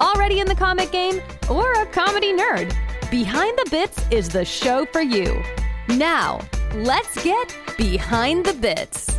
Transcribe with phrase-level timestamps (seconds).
[0.00, 2.74] already in the comic game, or a comedy nerd,
[3.10, 5.42] Behind the Bits is the show for you.
[5.88, 6.40] Now,
[6.74, 9.18] let's get Behind the Bits.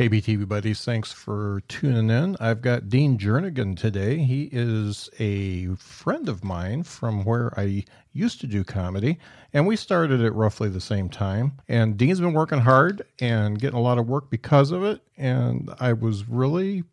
[0.00, 2.34] Hey, BTB buddies, thanks for tuning in.
[2.40, 4.16] I've got Dean Jernigan today.
[4.16, 9.18] He is a friend of mine from where I used to do comedy,
[9.52, 11.58] and we started at roughly the same time.
[11.68, 15.68] And Dean's been working hard and getting a lot of work because of it, and
[15.78, 16.84] I was really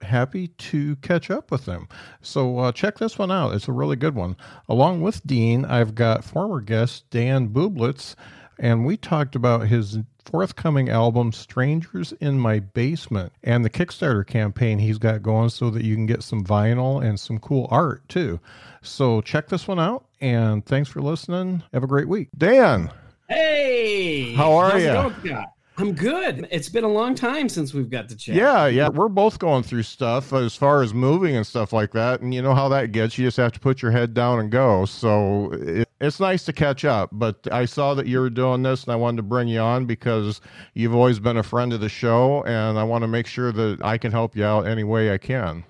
[0.00, 1.88] happy to catch up with him.
[2.20, 3.54] So uh, check this one out.
[3.54, 4.36] It's a really good one.
[4.68, 8.14] Along with Dean, I've got former guest Dan Bublitz,
[8.56, 14.78] and we talked about his forthcoming album strangers in my basement and the kickstarter campaign
[14.78, 18.40] he's got going so that you can get some vinyl and some cool art too.
[18.82, 21.62] So check this one out and thanks for listening.
[21.72, 22.28] Have a great week.
[22.36, 22.90] Dan!
[23.28, 24.34] Hey!
[24.34, 25.46] How are you?
[25.78, 29.08] I'm good it's been a long time since we've got to chat yeah yeah we're
[29.08, 32.54] both going through stuff as far as moving and stuff like that and you know
[32.54, 35.88] how that gets you just have to put your head down and go so it,
[36.02, 38.96] it's nice to catch up, but I saw that you were doing this and I
[38.96, 40.40] wanted to bring you on because
[40.74, 43.78] you've always been a friend of the show and I want to make sure that
[43.84, 45.62] I can help you out any way I can.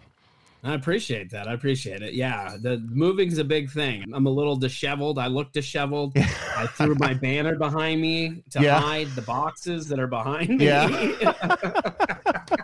[0.64, 1.48] I appreciate that.
[1.48, 2.14] I appreciate it.
[2.14, 4.04] Yeah, the moving's a big thing.
[4.14, 5.18] I'm a little disheveled.
[5.18, 6.12] I look disheveled.
[6.16, 8.78] I threw my banner behind me to Yeah.
[8.78, 10.66] hide the boxes that are behind me.
[10.66, 10.88] Yeah.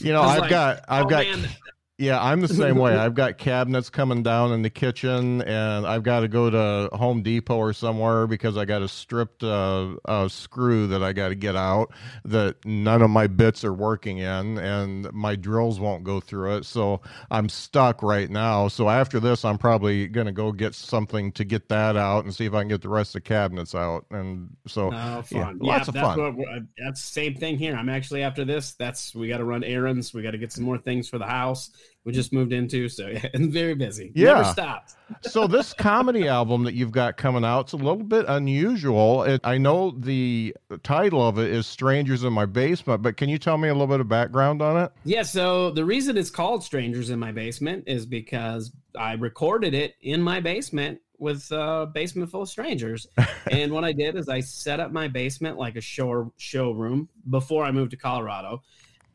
[0.00, 1.48] You know, I've like, got I've oh, got man,
[1.96, 2.96] Yeah, I'm the same way.
[2.96, 7.22] I've got cabinets coming down in the kitchen, and I've got to go to Home
[7.22, 11.36] Depot or somewhere because I got a stripped uh, uh, screw that I got to
[11.36, 11.92] get out
[12.24, 16.64] that none of my bits are working in, and my drills won't go through it.
[16.64, 17.00] So
[17.30, 18.66] I'm stuck right now.
[18.66, 22.34] So after this, I'm probably going to go get something to get that out and
[22.34, 24.04] see if I can get the rest of the cabinets out.
[24.10, 25.58] And so, Oh, yeah, fun.
[25.60, 26.36] lots of fun.
[26.38, 26.46] What,
[26.76, 27.76] that's the same thing here.
[27.76, 28.72] I'm actually after this.
[28.72, 30.12] That's we got to run errands.
[30.12, 31.70] We got to get some more things for the house
[32.04, 32.88] we just moved into.
[32.88, 34.12] So yeah, and very busy.
[34.14, 34.34] Yeah.
[34.34, 34.94] Never stopped.
[35.22, 39.22] so this comedy album that you've got coming out, it's a little bit unusual.
[39.24, 43.38] It, I know the title of it is "Strangers in My Basement," but can you
[43.38, 44.92] tell me a little bit of background on it?
[45.04, 49.94] Yeah, so the reason it's called Strangers in My Basement is because I recorded it
[50.00, 53.06] in my basement with a basement full of strangers.
[53.50, 57.64] and what I did is I set up my basement like a show showroom before
[57.64, 58.62] I moved to Colorado.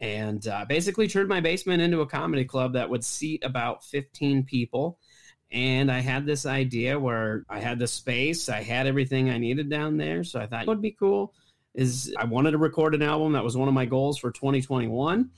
[0.01, 4.43] And uh, basically turned my basement into a comedy club that would seat about 15
[4.43, 4.97] people.
[5.51, 9.69] And I had this idea where I had the space, I had everything I needed
[9.69, 10.23] down there.
[10.23, 11.33] So I thought what would be cool
[11.73, 13.33] is I wanted to record an album.
[13.33, 15.29] That was one of my goals for 2021.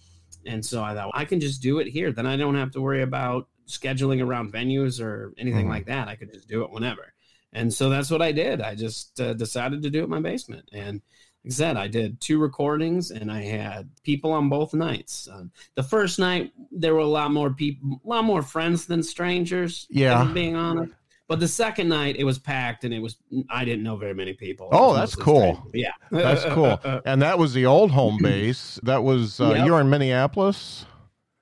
[0.46, 2.12] And so I thought I can just do it here.
[2.12, 5.70] Then I don't have to worry about scheduling around venues or anything Mhm.
[5.70, 6.08] like that.
[6.08, 7.14] I could just do it whenever.
[7.54, 8.62] And so that's what I did.
[8.62, 10.70] I just uh, decided to do it in my basement.
[10.74, 11.02] And
[11.44, 15.28] like I said, I did two recordings and I had people on both nights.
[15.32, 19.02] Um, the first night, there were a lot more people, a lot more friends than
[19.02, 19.88] strangers.
[19.90, 20.20] Yeah.
[20.20, 20.94] I'm being honest.
[21.28, 23.16] But the second night, it was packed and it was,
[23.50, 24.68] I didn't know very many people.
[24.74, 25.66] Oh, that's cool.
[25.74, 25.94] Yeah.
[26.12, 26.78] That's cool.
[27.06, 28.80] And that was the old home base.
[28.84, 29.66] That was uh, Yep.
[29.66, 30.86] you're in Minneapolis.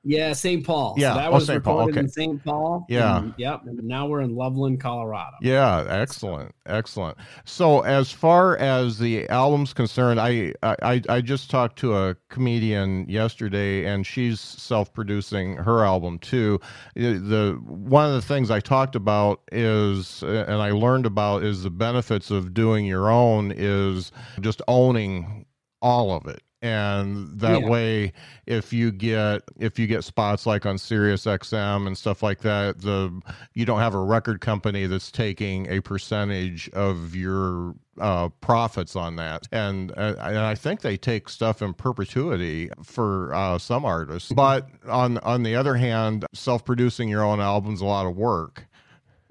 [0.04, 0.66] Yeah, St.
[0.66, 0.96] Paul.
[0.98, 1.64] Yeah, so that oh, was St.
[1.64, 2.00] Paul, okay.
[2.00, 2.44] in St.
[2.44, 2.86] Paul.
[2.88, 3.18] Yeah.
[3.18, 3.62] And, yep.
[3.66, 5.36] And now we're in Loveland, Colorado.
[5.42, 7.18] Yeah, excellent, excellent.
[7.44, 13.10] So, as far as the album's concerned, I I, I just talked to a comedian
[13.10, 16.62] yesterday, and she's self-producing her album too.
[16.96, 21.70] The one of the things I talked about is, and I learned about, is the
[21.70, 25.46] benefits of doing your own is just owning
[25.82, 27.70] all of it and that Yeah.
[27.70, 28.14] way
[28.46, 32.82] if you get if you get spots like on Sirius XM and stuff like that
[32.82, 33.22] the
[33.54, 39.18] you don't have a record company that's taking a percentage of your uh, profits on
[39.18, 39.46] that.
[39.52, 44.32] And uh, and I think they take stuff in perpetuity for uh, some artists.
[44.32, 48.66] But on on the other hand self-producing your own album's a lot of work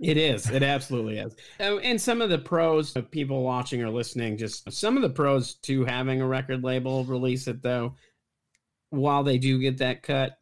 [0.00, 0.48] It is.
[0.50, 1.34] It absolutely is.
[1.58, 5.10] Uh, And some of the pros of people watching or listening, just some of the
[5.10, 7.94] pros to having a record label release it, though,
[8.90, 10.38] while they do get that cut,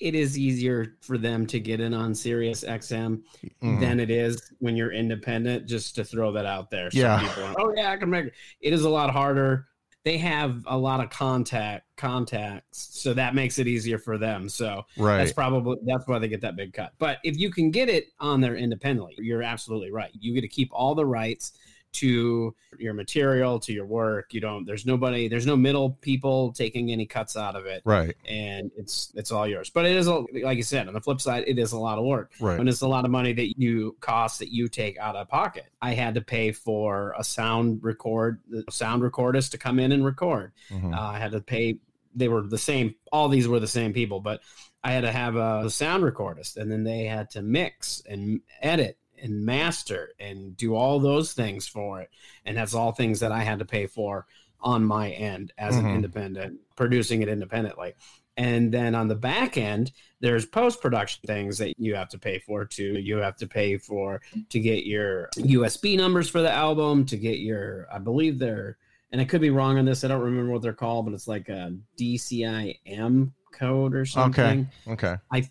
[0.00, 3.22] it is easier for them to get in on Sirius XM
[3.62, 3.80] Mhm.
[3.80, 5.66] than it is when you're independent.
[5.66, 6.90] Just to throw that out there.
[6.90, 7.20] Some Yeah.
[7.26, 8.34] people are, oh yeah, I can make it.
[8.60, 9.68] It is a lot harder.
[10.06, 14.48] They have a lot of contact contacts, so that makes it easier for them.
[14.48, 15.16] So right.
[15.16, 16.92] that's probably that's why they get that big cut.
[17.00, 20.12] But if you can get it on there independently, you're absolutely right.
[20.12, 21.58] You get to keep all the rights
[22.00, 24.32] to your material, to your work.
[24.34, 24.64] You don't.
[24.64, 25.28] There's nobody.
[25.28, 28.14] There's no middle people taking any cuts out of it right.
[28.26, 29.70] and it's it's all yours.
[29.70, 30.88] But it is a, like you said.
[30.88, 32.58] On the flip side, it is a lot of work, Right.
[32.58, 35.66] and it's a lot of money that you cost that you take out of pocket.
[35.82, 40.04] I had to pay for a sound record, the sound recordist to come in and
[40.04, 40.52] record.
[40.70, 40.94] Mhm.
[40.96, 41.78] Uh, I had to pay.
[42.14, 42.94] They were the same.
[43.12, 44.40] All these were the same people, but
[44.82, 48.96] I had to have a sound recordist, and then they had to mix and edit
[49.26, 52.10] and master and do all those things for it.
[52.44, 54.26] And that's all things that I had to pay for
[54.60, 55.80] on my end as Mhm.
[55.80, 57.94] an independent, producing it independently.
[58.38, 62.38] And then on the back end, there's post production things that you have to pay
[62.38, 62.98] for too.
[62.98, 64.20] You have to pay for
[64.50, 68.76] to get your USB numbers for the album, to get your, I believe they're,
[69.10, 70.04] and I could be wrong on this.
[70.04, 74.68] I don't remember what they're called, but it's like a DCIM code or something.
[74.86, 74.92] Okay.
[74.92, 75.16] Okay.
[75.30, 75.48] I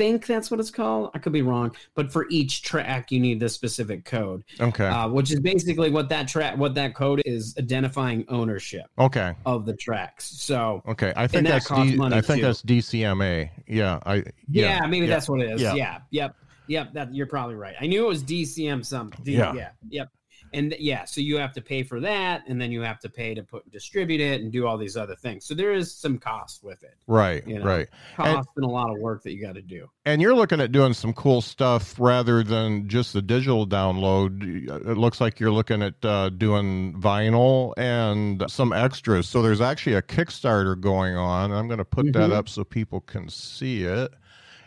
[0.00, 1.10] think that's what it's called.
[1.12, 4.86] I could be wrong, but for each track, you need this specific code, Okay.
[4.86, 9.34] uh, which is basically what that track, what that code is identifying ownership okay.
[9.44, 10.24] of the tracks.
[10.24, 11.12] So Okay.
[11.16, 12.46] I think that that's D- money, I think too.
[12.46, 13.50] that's DCMA.
[13.66, 14.00] Yeah.
[14.06, 14.86] I yeah, yeah.
[14.86, 15.12] maybe yeah.
[15.12, 15.60] that's what it is.
[15.60, 15.74] Yeah.
[15.74, 15.98] Yeah.
[16.10, 16.36] Yep.
[16.68, 16.92] Yep.
[16.94, 17.74] That you're probably right.
[17.78, 19.22] I knew it was DCM something.
[19.22, 19.52] D- Yeah.
[19.52, 19.68] yeah.
[19.90, 20.08] Yep.
[20.52, 23.34] And yeah, so you have to pay for that, and then you have to pay
[23.34, 25.44] to put distribute it and do all these other things.
[25.44, 27.46] So there is some cost with it, right.
[27.46, 27.64] you know.
[27.64, 27.88] Right.
[28.16, 29.88] cost and, a lot of work that you got to do.
[30.04, 34.42] And you're looking at doing some cool stuff rather than just the digital download.
[34.88, 39.28] It looks like you're looking at uh, doing vinyl and some extras.
[39.28, 41.52] So there's actually a Kickstarter going on.
[41.52, 42.34] I'm going to put that Mhm.
[42.34, 44.12] up so people can see it.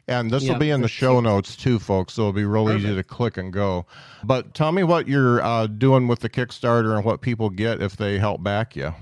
[0.07, 2.13] And this will be in the show notes too, folks.
[2.13, 3.85] So it'll be real easy to click and go.
[4.23, 7.95] But tell me what you're uh, doing with the Kickstarter and what people get if
[7.95, 8.93] they help back you.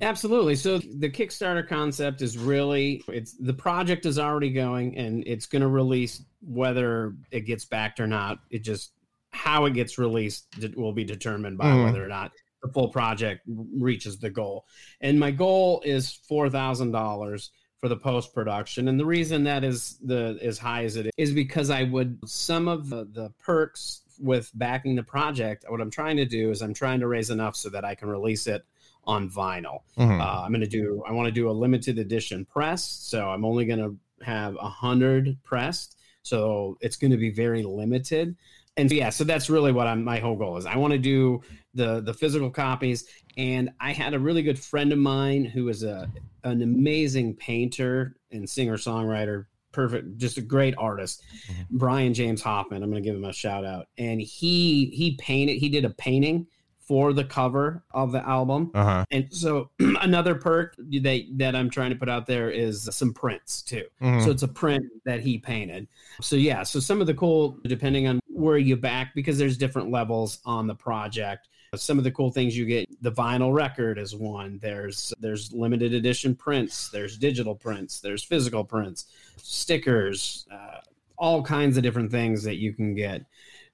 [0.00, 0.54] Absolutely.
[0.54, 5.62] So the Kickstarter concept is really it's the project is already going and it's going
[5.62, 8.38] to release whether it gets backed or not.
[8.50, 8.92] It just
[9.30, 10.46] how it gets released
[10.76, 11.84] will be determined by Mhm.
[11.84, 12.32] whether or not
[12.62, 14.64] the full project reaches the goal.
[15.00, 17.50] And my goal is $4,000
[17.80, 21.12] for the post production and the reason that is the as high as it is
[21.16, 25.90] is because I would some of the, the perks with backing the project what I'm
[25.90, 28.64] trying to do is I'm trying to raise enough so that I can release it
[29.06, 29.80] on vinyl.
[29.98, 30.20] Mhm.
[30.20, 31.02] Uh, I'm going to do.
[31.06, 34.68] I want to do a limited edition press, so I'm only going to have a
[34.68, 35.98] hundred pressed.
[36.22, 38.34] So it's going to be very limited.
[38.78, 40.02] And yeah, so that's really what I'm.
[40.04, 40.64] My whole goal is.
[40.66, 41.42] I want to do
[41.74, 43.04] the the physical copies.
[43.36, 46.10] And I had a really good friend of mine who is a
[46.44, 49.46] an amazing painter and singer songwriter.
[49.72, 51.66] Perfect, just a great artist, Mhm.
[51.70, 52.82] Brian James Hoffman.
[52.84, 53.88] I'm going to give him a shout out.
[53.98, 55.58] And he he painted.
[55.58, 56.46] He did a painting
[56.78, 58.70] for the cover of the album.
[58.74, 59.04] Uh-huh.
[59.10, 63.62] And so another perk that that I'm trying to put out there is some prints
[63.62, 63.84] too.
[64.00, 64.22] Mhm.
[64.24, 65.88] So it's a print that he painted.
[66.20, 69.90] So yeah, so some of the cool depending on where you back because there's different
[69.90, 71.48] levels on the project.
[71.76, 74.58] Some of the cool things you get the vinyl record is one.
[74.62, 79.06] There's there's limited edition prints, there's digital prints, there's physical prints,
[79.36, 80.80] stickers, uh,
[81.16, 83.24] all kinds of different things that you can get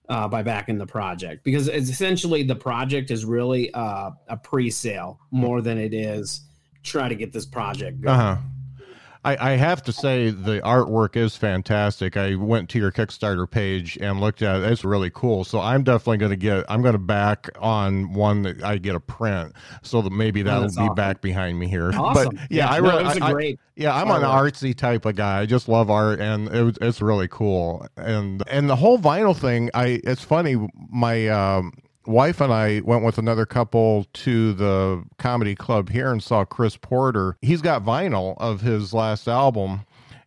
[0.09, 5.63] uh, by backing the project because essentially the project is really uh, a pre-sale more
[5.63, 6.43] than it is
[6.83, 8.19] try to get this project going.
[8.19, 8.37] Uh-huh.
[9.23, 12.17] I, I have to say the artwork is fantastic.
[12.17, 14.73] I went to your Kickstarter page and looked at it.
[14.73, 15.45] It's really cool.
[15.45, 16.65] So I'm definitely going to get.
[16.71, 20.65] I'm going to back on one that I get a print, so that maybe that'll
[20.65, 20.95] Oh, be awesome.
[20.95, 21.93] back behind me here.
[21.95, 22.35] Awesome.
[22.37, 23.61] But yeah, I no, really, was a I- I- great.
[23.77, 25.41] yeah, I'm an artsy type of guy.
[25.41, 27.87] I just love art, and it it's really cool.
[27.99, 30.57] And and the whole vinyl thing, I it's funny.
[30.91, 31.73] My um,
[32.07, 36.77] wife and I went with another couple to the comedy club here and saw Chris
[36.77, 37.37] Porter.
[37.41, 39.81] He's got vinyl of his last album.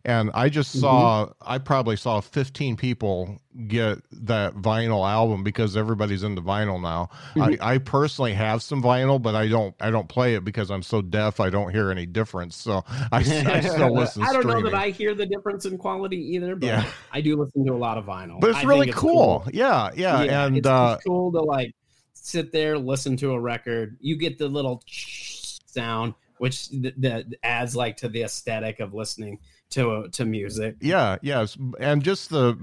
[0.06, 6.22] And I just saw, I probably saw 15 people get that vinyl album because everybody's
[6.22, 7.08] into vinyl now.
[7.42, 10.82] I, I personally have some vinyl, but I don't, I don't play it because I'm
[10.82, 11.40] so deaf.
[11.40, 12.54] I don't hear any difference.
[12.54, 14.22] So I, I still listen.
[14.24, 16.84] I don't know that I hear the difference in quality either, but Yeah.
[17.10, 18.40] I do listen to a lot of vinyl.
[18.40, 19.46] but it's really cool.
[19.52, 21.74] Yeah, yeah, and it's, uh, it's cool to like
[22.12, 23.96] sit there, listen to a record.
[24.00, 29.38] You get the little sound, which th- that adds like to the aesthetic of listening
[29.70, 30.76] to uh, to music.
[30.78, 32.54] yeah, yes, and just the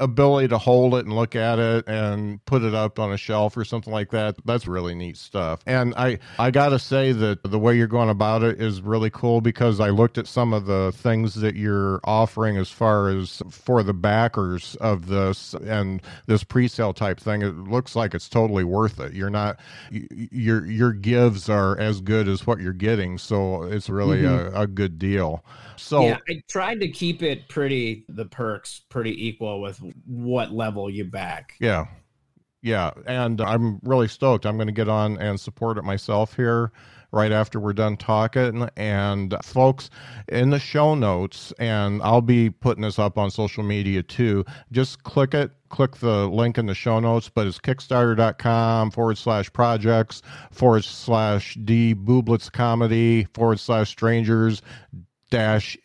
[0.00, 3.56] ability to hold it and look at it and put it up on a shelf
[3.56, 5.60] or something like that that's really neat stuff.
[5.66, 9.40] And i i gotta say that the way you're going about it is really cool
[9.40, 13.82] because i looked at some of the things that you're offering as far as for
[13.82, 17.42] the backers of this and this pre-sale type thing.
[17.42, 19.12] It looks like it's totally worth it.
[19.12, 24.22] You're not your your gives are as good as what you're getting so it's really
[24.22, 24.56] mm-hmm.
[24.56, 25.44] a, a good deal.
[25.76, 30.90] So yeah, I tried to keep it pretty the perks pretty equal with what level
[30.90, 31.54] you back.
[31.60, 31.86] Yeah.
[32.62, 34.44] Yeah, and I'm really stoked.
[34.44, 36.72] I'm going to get on and support it myself here
[37.12, 38.68] right after we're done talking.
[38.76, 39.90] And folks,
[40.28, 45.02] in the show notes, and I'll be putting this up on social media too, just
[45.02, 50.22] click it, click the link in the show notes, but it's kickstarter.com forward slash projects
[50.50, 54.62] forward slash D Bublitz comedy forward slash strangers
[55.30, 55.78] dash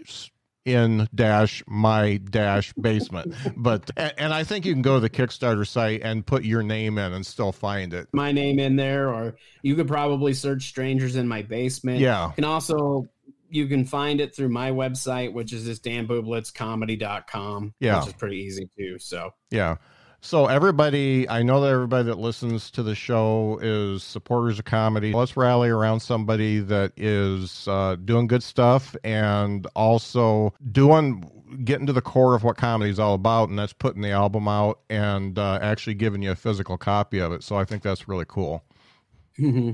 [0.65, 3.34] in dash my dash basement.
[3.55, 6.98] But and i think you can go to the kickstarter site and put your name
[6.98, 8.07] in and still find it.
[8.12, 12.00] My name in there or you could probably search strangers in my basement.
[12.00, 12.29] Yeah.
[12.29, 13.07] You can also
[13.50, 18.00] you can find it through my website which is this danbublitzcomedy.com yeah.
[18.00, 19.31] which is pretty easy too so.
[19.51, 19.77] Yeah
[20.25, 25.13] so everybody, I know that everybody that listens to the show is supporters of comedy.
[25.13, 31.29] Let's rally around somebody that is uh, doing good stuff and also doing
[31.63, 34.48] getting to the core of what comedy is all about, and that's putting the album
[34.48, 37.44] out and uh, actually giving you a physical copy of it.
[37.44, 38.63] So I think that's really cool.
[39.39, 39.74] Mm-hmm.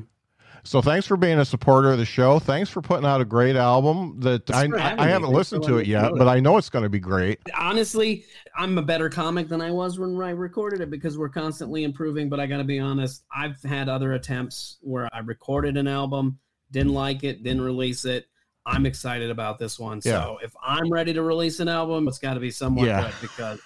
[0.63, 2.39] So thanks for being a supporter of the show.
[2.39, 5.87] Thanks for putting out a great album that I, I, I, haven't listened to it
[5.87, 7.39] yet, but I know it's going to be great.
[7.57, 8.25] Honestly,
[8.55, 12.29] I'm a better comic than I was when I recorded it because we're constantly improving.
[12.29, 16.37] But I got to be honest, I've had other attempts where I recorded an album,
[16.71, 18.27] didn't like it, didn't release it.
[18.65, 20.01] I'm excited about this one.
[20.05, 20.23] Yeah.
[20.23, 23.01] So if I'm ready to release an album, it's got to be somewhat yeah.
[23.01, 23.59] good because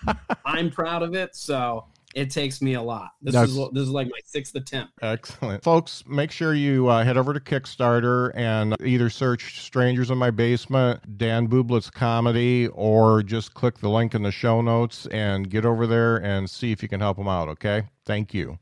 [0.45, 1.35] I'm proud of it.
[1.35, 3.11] So it takes me a lot.
[3.21, 4.93] This That's, is this is like my sixth attempt.
[5.01, 6.03] Excellent, folks.
[6.07, 11.17] Make sure you uh, head over to Kickstarter and either search "Strangers in My Basement,"
[11.17, 15.85] Dan Bublitz comedy, or just click the link in the show notes and get over
[15.85, 17.49] there and see if you can help them out.
[17.49, 18.57] Okay, thank you,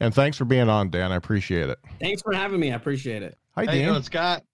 [0.00, 1.10] and thanks for being on, Dan.
[1.10, 1.78] I appreciate it.
[2.00, 2.72] Thanks for having me.
[2.72, 3.36] I appreciate it.
[3.56, 3.80] Hi, How Dan.
[3.80, 4.44] You doing, Scott?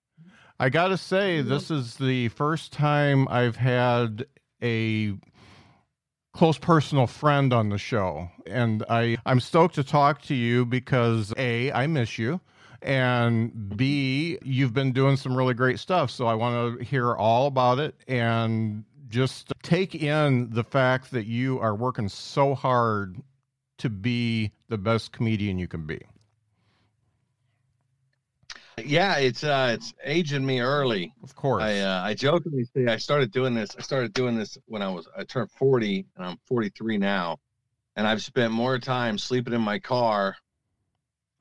[0.59, 4.27] I got to say, this is the first time I've had
[4.63, 5.13] a
[6.33, 8.31] close personal friend on the show.
[8.47, 12.41] And I, I'm stoked to talk to you because A, I miss you.
[12.81, 16.11] And B, you've been doing some really great stuff.
[16.11, 21.27] So I want to hear all about it and just take in the fact that
[21.27, 23.23] you are working so hard
[23.79, 26.01] to be the best comedian you can be.
[28.87, 31.13] Yeah, it's uh it's aging me early.
[31.23, 31.63] Of course.
[31.63, 33.71] I uh, I jokingly say I started doing this.
[33.79, 37.39] I started doing this when I was I turned 40 and I'm 43 now.
[37.97, 40.37] And I've spent more time sleeping in my car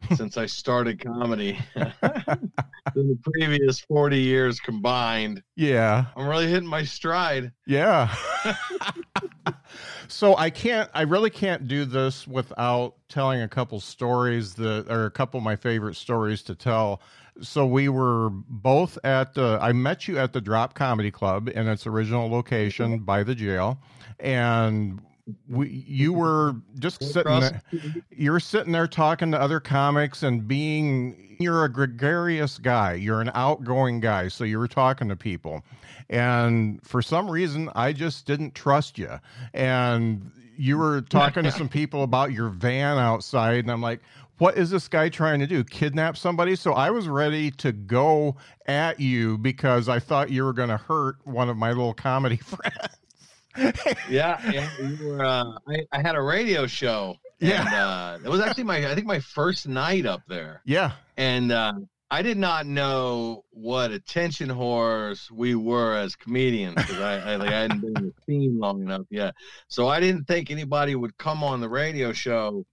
[0.15, 2.51] since I started comedy than
[2.95, 5.43] the previous 40 years combined.
[5.55, 6.05] Yeah.
[6.15, 7.51] I'm really hitting my stride.
[7.65, 8.13] Yeah.
[10.07, 15.05] so I can't I really can't do this without telling a couple stories that are
[15.05, 17.01] a couple of my favorite stories to tell
[17.41, 21.67] so we were both at the i met you at the drop comedy club in
[21.67, 23.05] its original location mm-hmm.
[23.05, 23.79] by the jail.
[24.19, 25.01] And
[25.47, 27.61] we you were just sitting there
[28.09, 32.93] you were sitting there talking to other comics and being you're a gregarious guy.
[32.93, 34.27] You're an outgoing guy.
[34.27, 35.63] So you were talking to people.
[36.09, 39.19] And for some reason i just didn't trust you.
[39.53, 43.59] And you were talking to some people about your van outside.
[43.59, 44.01] And i'm like
[44.41, 45.63] what is this guy trying to do?
[45.63, 46.55] Kidnap somebody?
[46.55, 50.77] So I was ready to go at you because I thought you were going to
[50.77, 52.37] hurt one of my little comedy
[53.55, 53.93] friends.
[54.09, 55.23] yeah, yeah, you were.
[55.23, 57.17] Uh, I, I had a radio show.
[57.39, 60.61] Yeah, and, uh, it was actually my I think my first night up there.
[60.65, 61.73] Yeah, and uh,
[62.09, 67.49] I did not know what attention whores we were as comedians because I, I, like
[67.49, 69.35] I hadn't been in the scene long enough yet.
[69.67, 72.65] So I didn't think anybody would come on the radio show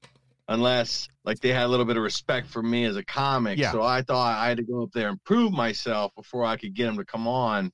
[0.49, 3.59] unless like they had a little bit of respect for me as a comic.
[3.59, 3.71] Yeah.
[3.71, 6.73] So I thought I had to go up there and prove myself before I could
[6.73, 7.71] get them to come on.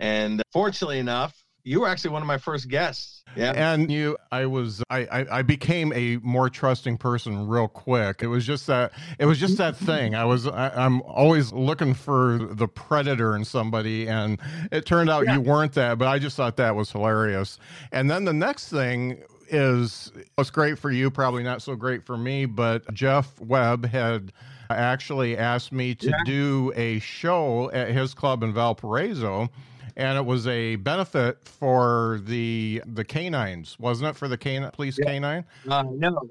[0.00, 1.32] And uh, fortunately enough,
[1.62, 3.22] you were actually one of my first guests.
[3.36, 3.52] Yeah.
[3.54, 8.22] And you, I was, I, I, I, became a more trusting person real quick.
[8.22, 10.16] It was just that, it was just that thing.
[10.16, 14.08] I was, I, am always looking for the predator in somebody.
[14.08, 14.40] And
[14.72, 15.34] it turned out yeah.
[15.34, 17.60] you weren't that, but I just thought that was hilarious.
[17.92, 22.16] And then the next thing is was great for you, probably not so great for
[22.16, 24.32] me, but Jeff Webb had
[24.70, 26.16] actually asked me to yeah.
[26.24, 29.48] do a show at his club in Valparaiso
[29.96, 34.16] and it was a benefit for the the canines, wasn't it?
[34.16, 35.06] For the canine police Yeah.
[35.06, 35.44] canine.
[35.68, 36.30] Uh, no,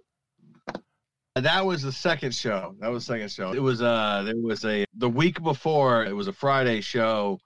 [1.35, 2.75] that was the second show.
[2.79, 3.51] That was the second show.
[3.51, 6.05] It was uh, there was a the week before.
[6.05, 7.39] It was a Friday show.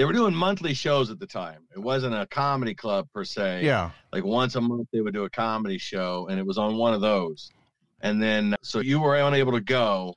[0.00, 1.66] They were doing monthly shows at the time.
[1.76, 3.66] It wasn't a comedy club per se.
[3.66, 6.78] Yeah, like once a month they would do a comedy show, and it was on
[6.78, 7.50] one of those.
[8.00, 10.14] And then so you were unable to go.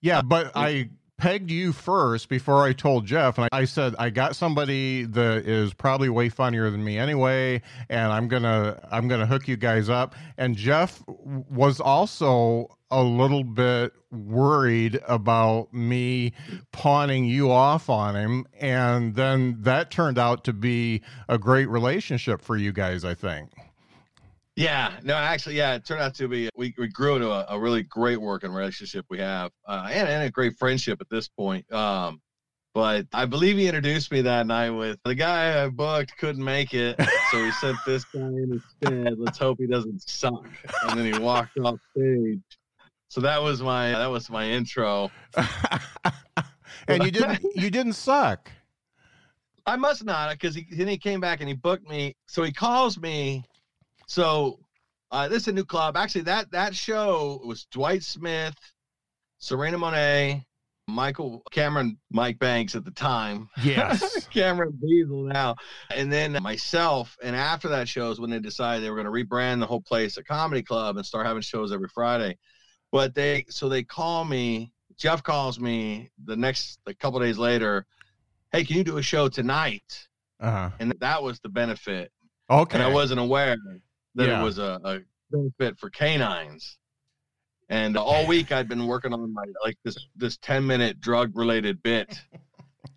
[0.00, 0.90] yeah, but I
[1.22, 5.46] pegged you first before I told Jeff, and I, I said I got somebody that
[5.46, 9.88] is probably way funnier than me anyway, and I'm gonna I'm gonna hook you guys
[9.88, 10.16] up.
[10.36, 16.32] And Jeff was also a little bit worried about me
[16.72, 22.42] pawning you off on him, and then that turned out to be a great relationship
[22.42, 23.04] for you guys.
[23.04, 23.52] I think.
[24.62, 27.58] Yeah, no, actually, yeah, it turned out to be we, we grew into a, a
[27.58, 31.70] really great working relationship we have, uh, and, and a great friendship at this point.
[31.72, 32.20] Um,
[32.72, 36.74] but I believe he introduced me that night with the guy I booked couldn't make
[36.74, 36.94] it,
[37.32, 39.18] so he sent this guy in instead.
[39.18, 40.46] Let's hope he doesn't suck.
[40.88, 42.40] And then he walked off stage.
[43.08, 45.10] So that was my that was my intro.
[46.86, 48.48] and you didn't you didn't suck.
[49.66, 52.14] I must not because he then he came back and he booked me.
[52.26, 53.44] So he calls me.
[54.12, 54.58] So
[55.10, 55.96] uh, this is a new club.
[55.96, 58.54] Actually, that that show was Dwight Smith,
[59.38, 60.44] Serena Monet,
[60.86, 63.48] Michael Cameron, Mike Banks at the time.
[63.64, 64.26] Yes.
[64.30, 65.56] Cameron Beasley now,
[65.96, 67.16] and then myself.
[67.22, 69.80] And after that show is when they decided they were going to rebrand the whole
[69.80, 72.36] place a comedy club and start having shows every Friday.
[72.90, 74.74] But they so they call me.
[74.98, 77.86] Jeff calls me the next a couple days later.
[78.52, 80.06] Hey, can you do a show tonight?
[80.38, 80.68] Uh-huh.
[80.80, 82.12] And that was the benefit.
[82.50, 82.74] Okay.
[82.76, 83.56] And I wasn't aware
[84.14, 84.40] that Yeah.
[84.40, 84.98] it was a, a
[85.30, 86.78] benefit for canines.
[87.68, 91.82] And all week I'd been working on my like this this 10 minute drug related
[91.82, 92.20] bit.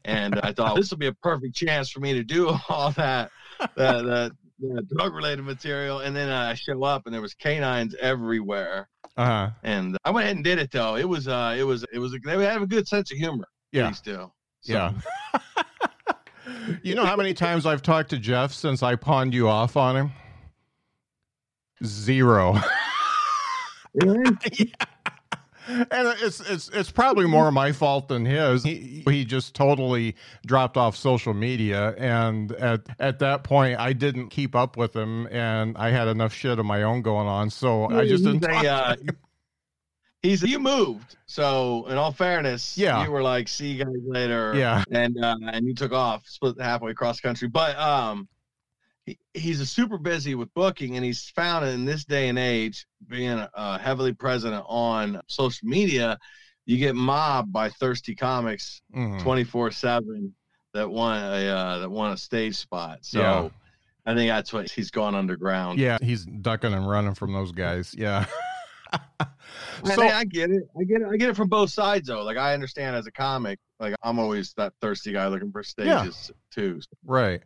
[0.03, 3.31] And I thought this will be a perfect chance for me to do all that
[3.59, 5.99] that, that, that drug related material.
[5.99, 8.89] And then I show up and there was canines everywhere.
[9.17, 9.51] Uh-huh.
[9.63, 10.95] And I went ahead and did it though.
[10.97, 13.45] It was uh it was it was they have a good sense of humor.
[13.71, 13.91] Yeah.
[13.91, 14.33] Still.
[14.61, 14.93] So- Yeah.
[16.83, 19.95] you know how many times I've talked to Jeff since I pawned you off on
[19.95, 20.11] him?
[21.85, 22.59] Zero.
[24.03, 24.73] Really?
[25.67, 25.87] and
[26.21, 28.61] it's it's it's probably more my fault than his.
[28.63, 34.29] He he just totally dropped off social media, and at at that point, I didn't
[34.29, 37.85] keep up with him, and I had enough shit of my own going on, so
[37.89, 38.43] I just didn't.
[38.43, 38.95] A, to uh,
[40.21, 41.15] he's you moved.
[41.25, 43.03] So in all fairness, Yeah.
[43.05, 44.53] you were like, see you guys later.
[44.55, 44.83] Yeah.
[44.91, 47.47] And uh, and you took off, split halfway across country.
[47.47, 48.27] But um
[49.05, 52.85] he, he's a super busy with booking and he's found in this day and age,
[53.07, 56.17] being uh, heavily present on social media,
[56.65, 59.21] you get mobbed by thirsty comics Mhm.
[59.21, 60.33] 24 7
[60.73, 62.99] that want a uh, that want a stage spot.
[63.01, 63.49] So Yeah.
[64.07, 65.79] I think that's what he's gone underground.
[65.79, 67.93] Yeah, he's ducking and running from those guys.
[67.97, 68.25] Yeah.
[68.93, 69.27] I,
[69.95, 70.63] so I get it.
[70.79, 71.07] I get it.
[71.11, 72.23] I get it from both sides though.
[72.23, 76.31] Like I understand as a comic, like I'm always that thirsty guy looking for stages
[76.51, 76.79] too.
[77.03, 77.41] Right.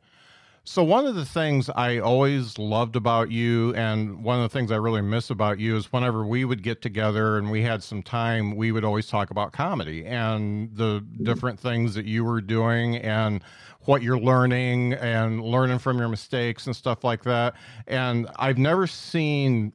[0.64, 4.72] So one of the things I always loved about you and one of the things
[4.72, 8.04] I really miss about you is whenever we would get together and we had some
[8.04, 12.98] time, we would always talk about comedy and the different things that you were doing
[12.98, 13.42] and
[13.86, 17.56] what you're learning and learning from your mistakes and stuff like that.
[17.88, 19.74] And I've never seen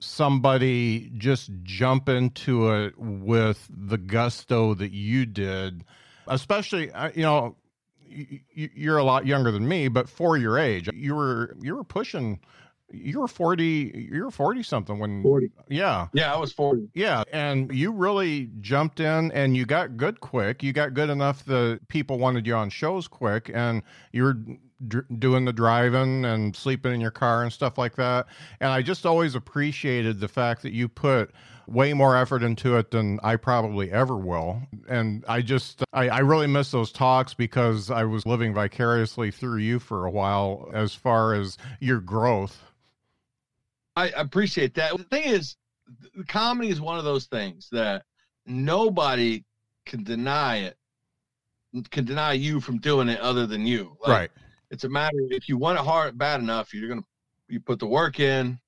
[0.00, 5.84] somebody just jump into it with the gusto that you did
[6.26, 7.56] especially uh, you know
[8.54, 12.38] you're a lot younger than me but for your age you were you were pushing
[12.94, 15.50] you were 40 you were 40 something when 40.
[15.70, 16.90] yeah Yeah, I was 40.
[16.94, 20.62] yeah, and you really jumped in and you got good quick.
[20.62, 24.36] You got good enough that people wanted you on shows quick, and you were
[24.86, 28.26] dr- doing the driving and sleeping in your car and stuff like that.
[28.60, 31.30] And I just always appreciated the fact that you put
[31.72, 34.60] way more effort into it than I probably ever will.
[34.88, 39.58] And I just, I, I really miss those talks because I was living vicariously through
[39.58, 42.62] you for a while as far as your growth.
[43.96, 44.96] I appreciate that.
[44.96, 45.56] The thing is,
[46.14, 48.04] the comedy is one of those things that
[48.46, 49.44] nobody
[49.86, 50.76] can deny it.
[51.90, 53.96] Can deny you from doing it other than you.
[54.00, 54.30] Like, right.
[54.70, 57.04] It's a matter if you want it hard bad enough, you're gonna
[57.48, 58.58] you put the work in,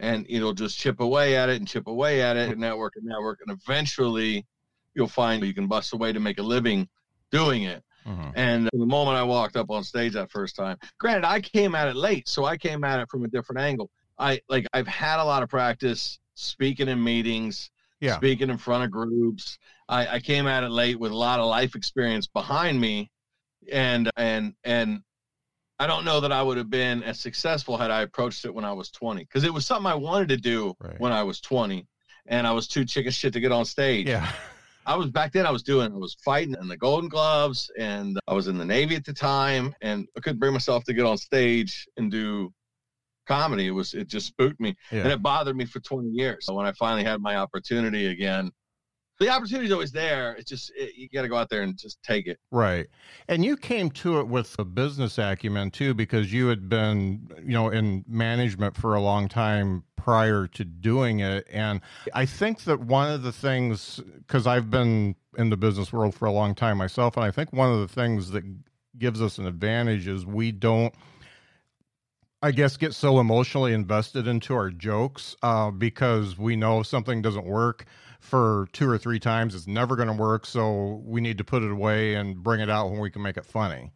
[0.00, 3.04] and it'll just chip away at it and chip away at it, and network and
[3.04, 4.46] network, and eventually
[4.94, 6.88] you'll find you can bust away to make a living
[7.30, 7.84] doing it.
[8.06, 8.32] Mhm.
[8.34, 11.86] And the moment I walked up on stage that first time, granted, I came at
[11.86, 13.90] it late, so I came at it from a different angle.
[14.18, 18.16] I like I've had a lot of practice speaking in meetings, Yeah.
[18.16, 19.58] speaking in front of groups.
[19.88, 23.10] I, I came at it late with a lot of life experience behind me
[23.70, 25.02] and and and
[25.80, 28.66] I don't know that I would have been as successful had I approached it when
[28.66, 31.00] I was 20 because it was something I wanted to do Right.
[31.00, 31.86] when I was 20
[32.26, 34.06] and I was too chicken shit to get on stage.
[34.06, 34.30] Yeah.
[34.86, 38.18] I was back then I was doing I was fighting in the Golden Gloves and
[38.28, 41.06] I was in the Navy at the time and I couldn't bring myself to get
[41.06, 42.52] on stage and do
[43.26, 43.68] comedy.
[43.68, 46.44] It was it just spooked me and it bothered me for 20 years.
[46.44, 48.50] So when I finally had my opportunity again,
[49.20, 50.32] the opportunity's always there.
[50.32, 52.38] It's just it, you got to go out there and just take it.
[52.50, 52.88] Right.
[53.28, 57.52] And you came to it with a business acumen too, because you had been, you
[57.52, 61.46] know, in management for a long time prior to doing it.
[61.50, 61.82] And
[62.14, 66.24] I think that one of the things, because I've been in the business world for
[66.24, 68.42] a long time myself, and I think one of the things that
[68.98, 70.94] gives us an advantage is we don't.
[72.42, 77.20] I guess get so emotionally invested into our jokes uh, because we know if something
[77.20, 77.84] doesn't work
[78.20, 80.46] for two or three times, it's never going to work.
[80.46, 83.36] So we need to put it away and bring it out when we can make
[83.36, 83.92] it funny.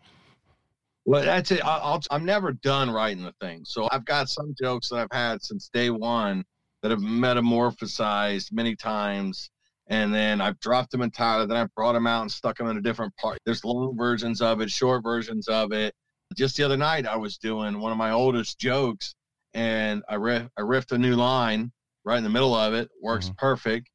[1.05, 1.65] Well, that's it.
[1.65, 3.65] I, I'll, I'm never done writing the thing.
[3.65, 6.45] So I've got some jokes that I've had since day one
[6.83, 9.51] that have metamorphosized many times.
[9.87, 11.47] And then I've dropped them entirely.
[11.47, 13.39] Then I've brought them out and stuck them in a different part.
[13.45, 15.95] There's long versions of it, short versions of it.
[16.35, 19.15] Just the other night, I was doing one of my oldest jokes
[19.53, 21.71] and I, riff, I riffed a new line
[22.05, 22.89] right in the middle of it.
[23.03, 23.37] Works mm-hmm.
[23.37, 23.91] perfect.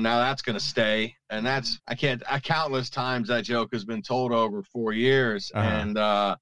[0.00, 1.14] Now that's going to stay.
[1.30, 5.52] And that's, I can't, I countless times that joke has been told over four years.
[5.54, 5.68] Uh-huh.
[5.68, 6.36] And uh,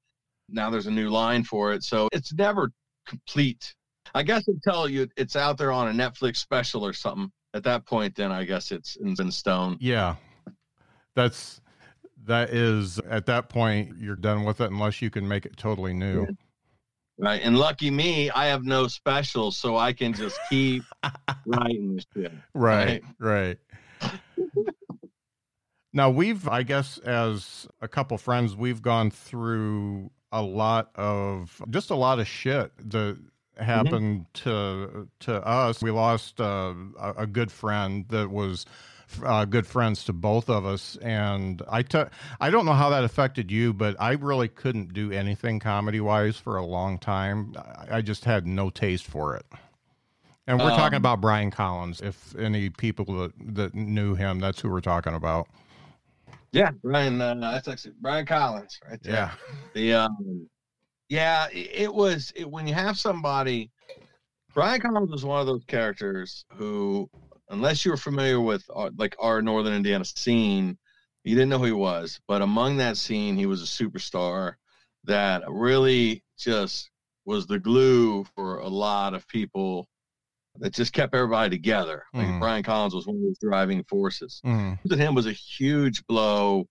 [0.49, 1.83] now there's a new line for it.
[1.85, 2.71] So it's never
[3.07, 3.75] complete.
[4.15, 7.31] I guess until you, it's out there on a Netflix special or something.
[7.55, 9.79] At that point, then I guess it's in, in stone.
[9.81, 10.17] Yeah.
[11.17, 11.63] That's
[12.27, 15.95] that is at that point you're done with it unless you can make it totally
[15.95, 16.21] new.
[16.21, 16.35] Yeah.
[17.19, 17.41] Right.
[17.43, 20.85] And lucky me, I have no specials, so I can just keep
[21.47, 22.33] writing this shit.
[22.55, 23.59] Right, right.
[25.93, 31.91] now we've I guess as a couple friends we've gone through a lot of just
[31.91, 33.19] a lot of shit that
[33.59, 35.83] happened to to us.
[35.83, 38.65] We lost uh, a good friend that was
[39.25, 42.11] uh, good friends to both of us, and I took.
[42.41, 46.37] I don't know how that affected you, but I really couldn't do anything comedy wise
[46.37, 47.55] for a long time.
[47.57, 49.47] I, I just had no taste for it.
[50.47, 52.01] And we're talking Um, about Brian Collins.
[52.01, 55.47] If any people that, that knew him, that's who we're talking about.
[56.53, 57.21] Yeah, Brian.
[57.21, 59.13] Uh, that's actually Brian Collins, right there.
[59.15, 59.31] Yeah.
[59.75, 60.49] The um,
[61.11, 63.71] yeah, it, it was it, when you have somebody.
[64.55, 67.09] Brian Collins was one of those characters who,
[67.51, 70.79] unless you were familiar with uh, like our Northern Indiana scene,
[71.25, 72.21] you didn't know who he was.
[72.29, 74.55] But among that scene, he was a superstar
[75.05, 76.91] that really just
[77.25, 79.89] was the glue for a lot of people.
[80.61, 82.03] That just kept everybody together.
[82.13, 82.41] Like Mhm.
[82.41, 84.77] Brian Collins was one of those driving forces Mhm.
[84.89, 86.67] to him was a huge blow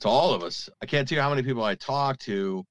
[0.00, 0.70] to all of us.
[0.80, 2.64] I can't tell you how many people I talked to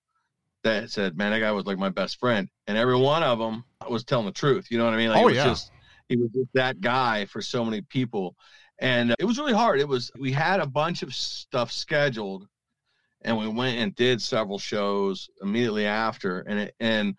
[0.64, 3.66] that said, "Man, that guy was like my best friend," and every one of them
[3.88, 4.72] was telling the truth.
[4.72, 5.10] You know what I mean?
[5.10, 5.44] Like, Oh, it was yeah.
[5.44, 5.72] just
[6.10, 8.36] he was just that guy for so many people,
[8.80, 9.80] and uh, it was really hard.
[9.80, 12.48] It was we had a bunch of stuff scheduled,
[13.22, 17.16] and we went and did several shows immediately after, and it, and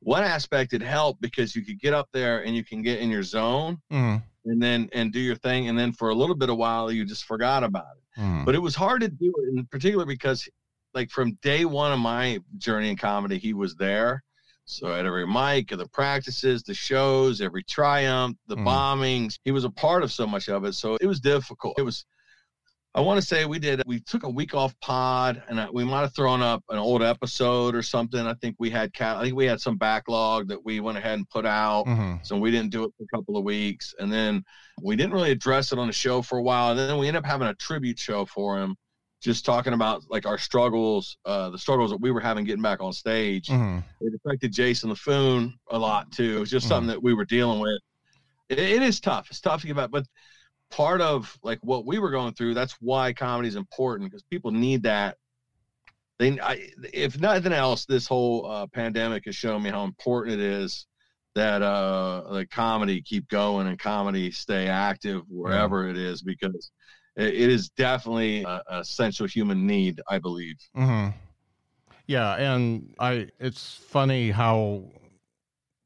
[0.00, 3.10] one aspect it helped because you could get up there and you can get in
[3.10, 4.22] your zone Mhm.
[4.44, 7.04] and then and do your thing and then for a little bit of while you
[7.06, 8.44] just forgot about it Mhm.
[8.44, 10.46] but it was hard to do it in particular because
[10.92, 14.22] like from day one of my journey in comedy he was there
[14.66, 18.64] so at every mic the practices the shows every triumph the Mhm.
[18.64, 21.82] bombings he was a part of so much of it so it was difficult it
[21.82, 22.04] was
[22.94, 23.82] I want to say we did.
[23.84, 27.74] We took a week off pod, and we might have thrown up an old episode
[27.74, 28.26] or something.
[28.26, 28.90] I think we had.
[28.98, 31.84] I think we had some backlog that we went ahead and put out.
[31.84, 32.24] Mhm.
[32.26, 33.94] So we didn't do it for a couple of weeks.
[33.98, 34.42] And then
[34.80, 36.70] we didn't really address it on the show for a while.
[36.70, 38.74] And then we ended up having a tribute show for him,
[39.22, 42.80] just talking about like our struggles, uh, the struggles that we were having getting back
[42.80, 43.48] on stage.
[43.48, 43.82] Mhm.
[44.00, 46.36] It affected Jason LaFoon a lot too.
[46.36, 46.68] It was just Mhm.
[46.68, 47.80] something that we were dealing with.
[48.48, 49.28] It, it is tough.
[49.30, 50.06] It's tough to get up, but
[50.70, 54.50] part of like what we were going through, that's why comedy is important because people
[54.50, 55.16] need that.
[56.18, 60.44] They, I, if nothing else, this whole uh, pandemic has shown me how important it
[60.44, 60.86] is
[61.34, 66.70] that uh the comedy keep going and comedy stay active wherever it is because
[67.16, 70.56] it, is definitely a, essential human need i believe.
[70.74, 71.08] Hmm
[72.06, 74.84] Yeah, and I it's funny how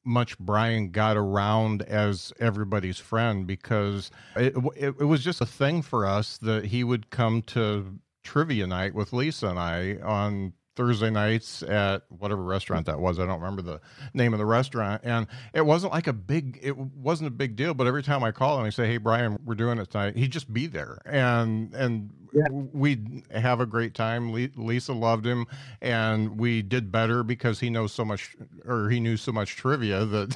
[0.05, 5.83] much Brian got around as everybody's friend because it, it it was just a thing
[5.83, 11.11] for us that he would come to trivia night with Lisa and I on Thursday
[11.11, 13.19] nights at whatever restaurant that was.
[13.19, 13.81] I don't remember the
[14.15, 15.03] name of the restaurant.
[15.05, 17.75] And it wasn't like a big, it wasn't a big deal.
[17.75, 20.33] But every time I call him, I say, "Hey, Brian, we're doing it tonight." He'd
[20.33, 22.49] just be there, and and yeah.
[22.51, 24.33] we'd have a great time.
[24.33, 25.47] Lisa loved him,
[25.81, 30.05] and we did better because he knows so much, or he knew so much trivia
[30.05, 30.35] that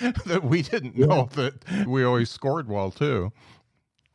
[0.26, 3.32] that we didn't know that we always scored well too.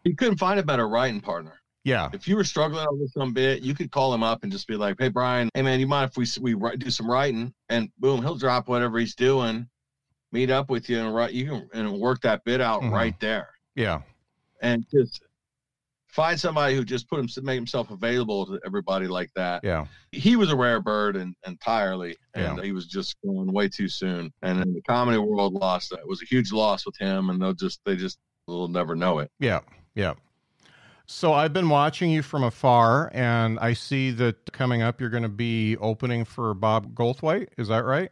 [0.03, 1.59] You couldn't find a better writing partner.
[1.85, 2.09] Yeah.
[2.11, 4.75] If you were struggling over some bit, you could call him up and just be
[4.75, 8.21] like, "Hey, Brian, hey man, you mind if we we do some writing?" And boom,
[8.23, 9.69] he'll drop whatever he's doing,
[10.31, 11.33] meet up with you, and write.
[11.33, 12.93] You can and work that bit out mm-hmm.
[12.93, 13.49] right there.
[13.75, 14.01] Yeah.
[14.63, 15.21] And just
[16.07, 19.63] find somebody who just put him make himself available to everybody like that.
[19.63, 19.85] Yeah.
[20.11, 22.63] He was a rare bird and entirely, and yeah.
[22.63, 24.33] he was just going way too soon.
[24.41, 25.99] And in the comedy world lost that.
[25.99, 28.17] It was a huge loss with him, and they'll just they just
[28.47, 29.29] will never know it.
[29.39, 29.59] Yeah.
[29.93, 30.15] Yeah.
[31.07, 35.23] So I've been watching you from afar, and I see that coming up you're going
[35.23, 37.49] to be opening for Bob Goldthwait.
[37.57, 38.09] Is that right?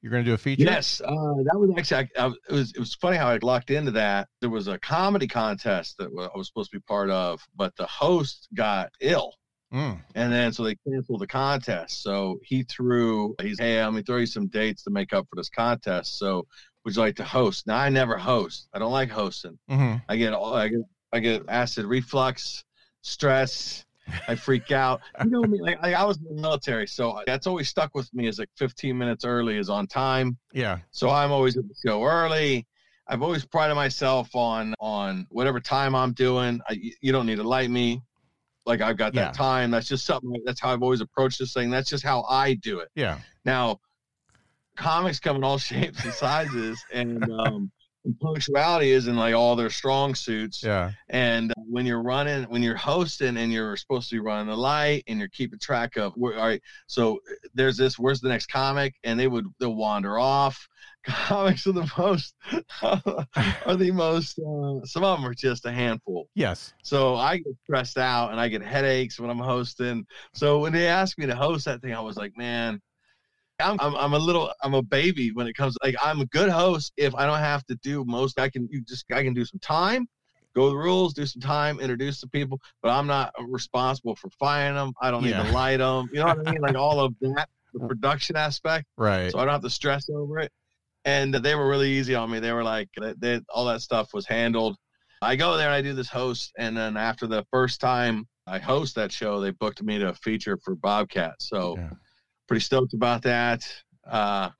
[0.00, 0.64] You're going to do a feature?
[0.64, 3.70] Yes, uh, that was actually I, I, it was it was funny how I locked
[3.70, 4.28] into that.
[4.40, 7.86] There was a comedy contest that I was supposed to be part of, but the
[7.86, 9.34] host got ill.
[9.72, 10.00] Mm.
[10.14, 12.02] And then so they canceled the contest.
[12.02, 15.36] So he threw, he's, hey, let me throw you some dates to make up for
[15.36, 16.18] this contest.
[16.18, 16.46] So
[16.84, 17.66] would you like to host?
[17.66, 18.68] Now I never host.
[18.72, 19.58] I don't like hosting.
[19.70, 19.98] Mm-hmm.
[20.08, 20.80] I get all I get
[21.12, 22.64] I get acid reflux,
[23.02, 23.84] stress.
[24.26, 25.00] I freak out.
[25.22, 28.12] You know me, like, like, I was in the military, so that's always stuck with
[28.12, 28.26] me.
[28.26, 30.36] Is like 15 minutes early is on time.
[30.52, 30.78] Yeah.
[30.90, 32.66] So I'm always at the show early.
[33.06, 36.60] I've always prided myself on on whatever time I'm doing.
[36.68, 38.02] I, you don't need to light me.
[38.66, 39.32] Like I've got that yeah.
[39.32, 39.70] time.
[39.70, 40.32] That's just something.
[40.44, 41.70] That's how I've always approached this thing.
[41.70, 42.88] That's just how I do it.
[42.94, 43.18] Yeah.
[43.44, 43.80] Now,
[44.76, 47.70] comics come in all shapes and sizes, and um,
[48.04, 50.62] and punctuality isn't like all their strong suits.
[50.62, 50.92] Yeah.
[51.08, 55.04] And when you're running, when you're hosting and you're supposed to be running the light
[55.06, 57.20] and you're keeping track of, all right, so
[57.54, 58.94] there's this, where's the next comic?
[59.04, 60.66] And they would, they'll wander off.
[61.06, 62.34] Comics are the most,
[62.82, 66.28] are the most, uh, some of them are just a handful.
[66.34, 66.74] Yes.
[66.82, 70.06] So I get stressed out and I get headaches when I'm hosting.
[70.34, 72.82] So when they asked me to host that thing, I was like, man,
[73.60, 76.50] I'm, I'm, I'm a little I'm a baby when it comes like I'm a good
[76.50, 79.44] host if I don't have to do most I can you just I can do
[79.44, 80.08] some time
[80.54, 84.74] go the rules do some time introduce the people but I'm not responsible for firing
[84.74, 85.44] them I don't need yeah.
[85.44, 86.60] to light them you know what I mean?
[86.60, 87.86] Like all of that the uh.
[87.86, 89.30] production aspect right.
[89.30, 90.52] so I don't have to stress over it
[91.04, 94.12] and they were really easy on me they were like they, they, all that stuff
[94.12, 94.76] was handled.
[95.22, 98.58] I go there and I do this host and then after the first time I
[98.58, 101.90] host that show they booked me to feature for Bobcat so yeah
[102.50, 103.62] pretty stoked about that.
[104.04, 104.50] Uh,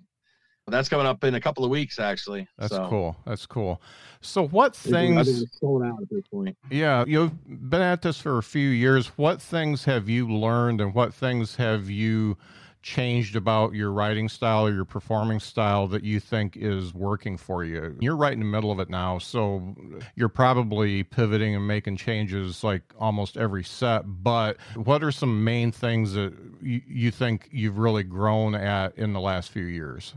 [0.68, 2.46] that's coming up in a couple of weeks, actually.
[2.56, 2.86] That's so.
[2.88, 3.16] cool.
[3.26, 3.82] That's cool.
[4.20, 5.44] So, what things?
[5.58, 6.56] sold out at this point.
[6.70, 7.32] Yeah, you've
[7.68, 9.08] been at this for a few years.
[9.18, 12.36] What things have you learned, and what things have you
[12.82, 17.64] changed about your writing style or your performing style that you think is working for
[17.64, 17.96] you?
[18.00, 19.74] You're right in the middle of it now, so
[20.14, 24.02] you're probably pivoting and making changes like almost every set.
[24.06, 29.12] But what are some main things that you, you think you've really grown at in
[29.12, 30.14] the last few years?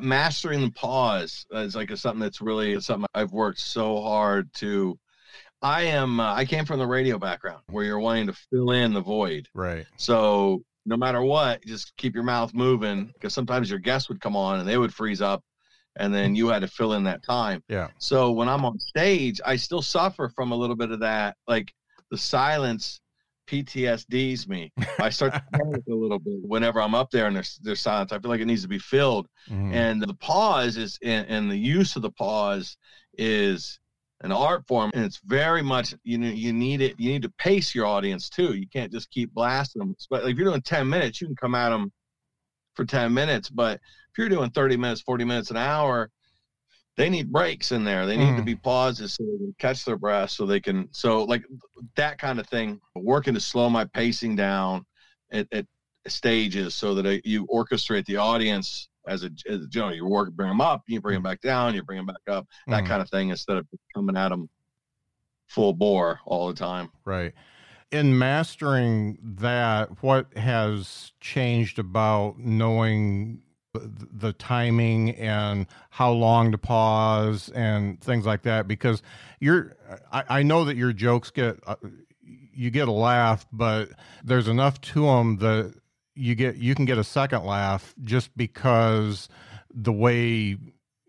[0.00, 4.98] Mastering the pause is like a, something that's really something I've worked so hard to
[5.60, 6.20] I am.
[6.20, 9.48] Uh, I came from the radio background where you're wanting to fill in the void.
[9.54, 9.86] Right.
[9.96, 14.34] So no matter what, just keep your mouth moving because sometimes your guests would come
[14.34, 15.44] on and they would freeze up
[15.96, 17.62] and then you had to fill in that time.
[17.68, 17.88] Yeah.
[17.98, 21.36] So when I'm on stage, I still suffer from a little bit of that.
[21.46, 21.72] Like
[22.10, 23.00] the silence
[23.48, 24.72] PTSDs me.
[24.98, 28.12] I start to panic a little bit whenever I'm up there and there's, there's silence.
[28.12, 29.26] I feel like it needs to be filled.
[29.50, 29.74] Mm-hmm.
[29.74, 32.76] And the pause is, and, and the use of the pause
[33.18, 33.78] is
[34.22, 37.32] an art form and it's very much you know you need it you need to
[37.38, 38.54] pace your audience too.
[38.54, 41.54] You can't just keep blasting them but if you're doing 10 minutes you can come
[41.54, 41.92] at them
[42.74, 43.74] for 10 minutes but
[44.10, 46.10] if you're doing 30 minutes 40 minutes an hour
[46.98, 48.06] they need breaks in there.
[48.06, 48.38] They need mm.
[48.38, 51.44] to be pauses so they can catch their breath so they can so like
[51.94, 54.84] that kind of thing working to slow my pacing down
[55.30, 55.64] at, at
[56.08, 60.32] stages so that I, you orchestrate the audience as a, as, you know, you work,
[60.32, 62.86] bring them up, you bring them back down, you bring them back up, that mm
[62.86, 64.48] kind of thing, instead of coming at them
[65.46, 66.90] full bore all the time.
[67.04, 67.32] Right.
[67.90, 73.42] In mastering that, what has changed about knowing
[73.74, 78.68] the timing and how long to pause and things like that?
[78.68, 79.02] Because
[79.40, 79.76] you're,
[80.12, 81.76] I, I know that your jokes get, uh,
[82.52, 83.90] you get a laugh, but
[84.24, 85.74] there's enough to them that
[86.18, 89.28] you get you can get a second laugh just because
[89.72, 90.56] the way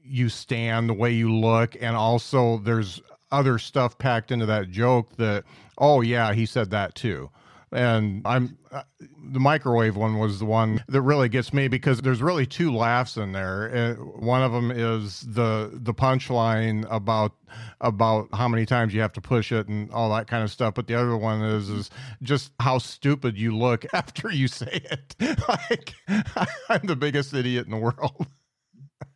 [0.04, 5.16] you stand, the way you look, and also there's other stuff packed into that joke
[5.18, 5.44] that
[5.78, 7.30] oh yeah he said that too
[7.72, 8.84] and I'm uh,
[9.32, 13.18] the microwave one was the one that really gets me because there's really two laughs
[13.18, 13.96] in there.
[13.96, 17.34] One of them is the the punchline about
[17.82, 20.74] about how many times you have to push it and all that kind of stuff,
[20.74, 21.90] but the other one is is
[22.22, 25.16] just how stupid you look after you say it.
[25.48, 25.94] like
[26.70, 28.28] I'm the biggest idiot in the world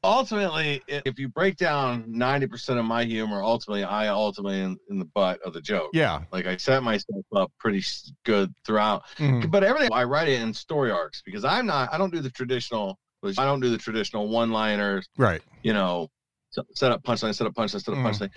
[0.03, 5.05] ultimately, if you break down 90% of my humor, ultimately, I ultimately in, in, the
[5.05, 5.91] butt of the joke.
[5.93, 6.23] Yeah.
[6.31, 7.83] Like I set myself up pretty
[8.23, 9.03] good throughout.
[9.17, 9.49] Mm-hmm.
[9.49, 12.29] But everything, I write it in story arcs because I'm not, I don't do the
[12.29, 12.97] traditional,
[13.37, 15.07] I don't do the traditional one liners.
[15.17, 15.41] Right.
[15.63, 16.09] You know,
[16.73, 18.05] set up punchline, set up punchline, set up mm.
[18.05, 18.29] punchline.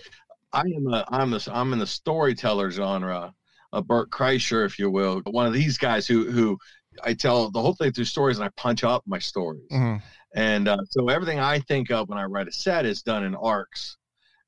[0.53, 3.33] I am a, I'm the, I'm in the storyteller genre,
[3.73, 6.59] a Bert Kreischer, if you will, one of these guys who, who
[7.05, 9.69] I tell the whole thing through stories and I punch up my stories.
[9.71, 10.05] Mm-hmm.
[10.35, 13.35] And uh, so everything I think of when I write a set is done in
[13.35, 13.97] arcs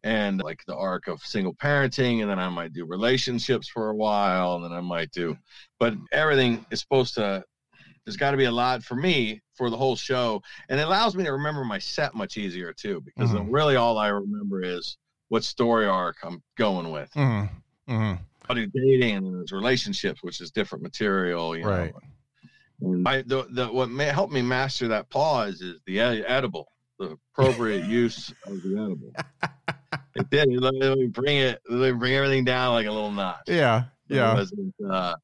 [0.05, 2.21] and like the arc of single parenting.
[2.21, 4.57] And then I might do relationships for a while.
[4.57, 5.37] And then I might do,
[5.79, 7.43] but everything is supposed to,
[8.05, 10.43] there's got to be a lot for me for the whole show.
[10.69, 13.51] And it allows me to remember my set much easier too, because mm-hmm.
[13.51, 14.97] really all I remember is
[15.29, 17.11] what story arc I'm going with.
[17.13, 17.93] Mm-hmm.
[17.93, 18.23] mm-hmm.
[18.47, 21.93] But dating and there's relationships, which is different material, you right.
[21.93, 22.01] know
[23.07, 27.85] I, the, the, what may help me master that pause is the edible, the appropriate
[27.89, 29.13] use of the edible.
[30.15, 30.49] it did.
[30.61, 31.61] Let me bring it.
[31.69, 33.49] Let me bring everything down like a little notch.
[33.49, 34.45] Yeah, yeah.
[34.89, 35.15] Uh,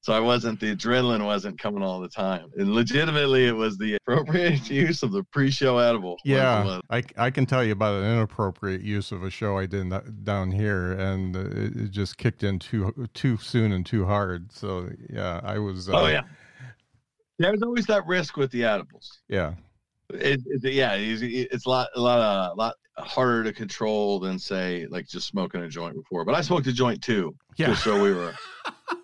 [0.00, 3.94] so I wasn't the adrenaline wasn't coming all the time, and legitimately it was the
[3.96, 6.18] appropriate use of the pre-show edible.
[6.24, 9.92] Yeah, I, I can tell you about an inappropriate use of a show I did
[10.24, 14.52] down here, and it, it just kicked in too too soon and too hard.
[14.52, 15.88] So yeah, I was.
[15.88, 16.22] Uh, oh yeah
[17.44, 19.20] there's always that risk with the edibles.
[19.28, 19.54] Yeah.
[20.10, 24.38] It, it, yeah, it's a lot, a lot, uh, a lot harder to control than
[24.38, 26.24] say like just smoking a joint before.
[26.24, 27.68] But I smoked a joint too, yeah.
[27.68, 28.34] just so we were.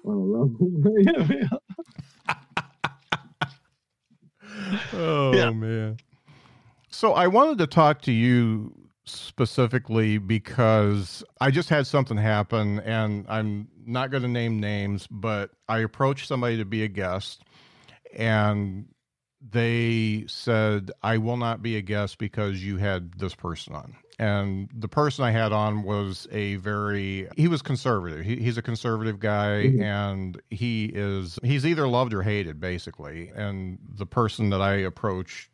[4.93, 5.51] oh yeah.
[5.51, 5.97] man!
[6.91, 8.75] So I wanted to talk to you
[9.05, 15.51] specifically because I just had something happen, and I'm not going to name names, but
[15.69, 17.45] I approached somebody to be a guest
[18.15, 18.87] and
[19.41, 23.97] they said, I will not be a guest because you had this person on.
[24.19, 28.25] And the person I had on was a very, he was conservative.
[28.25, 29.81] He, he's a conservative guy mm-hmm.
[29.81, 33.31] and he is, he's either loved or hated, basically.
[33.35, 35.51] And the person that I approached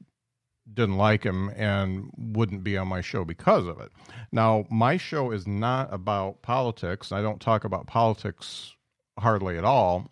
[0.73, 3.93] didn't like him and wouldn't be on my show because of it.
[4.33, 7.13] Now, my show is not about politics.
[7.13, 8.75] I don't talk about politics
[9.19, 10.11] hardly at all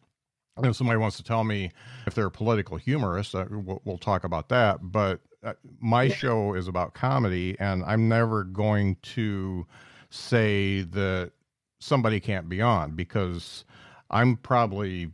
[0.59, 1.71] if somebody wants to tell me
[2.07, 4.79] if they're a political humorist, uh, we'll, we'll, talk about that.
[4.83, 6.15] But uh, my yeah.
[6.15, 9.67] show is about comedy, and I'm never going to
[10.11, 11.33] say that
[11.81, 13.65] somebody can't be on because
[14.11, 15.11] I'm probably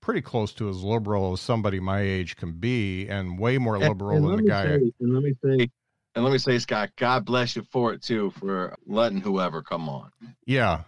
[0.00, 4.16] pretty close to as liberal as somebody my age can be, and way more liberal
[4.16, 4.64] and, and than the guy.
[4.66, 5.70] Say, and let me say,
[6.14, 9.88] and let me say, Scott, God bless you for it too, for letting whoever come
[9.88, 10.10] on.
[10.46, 10.82] Yeah.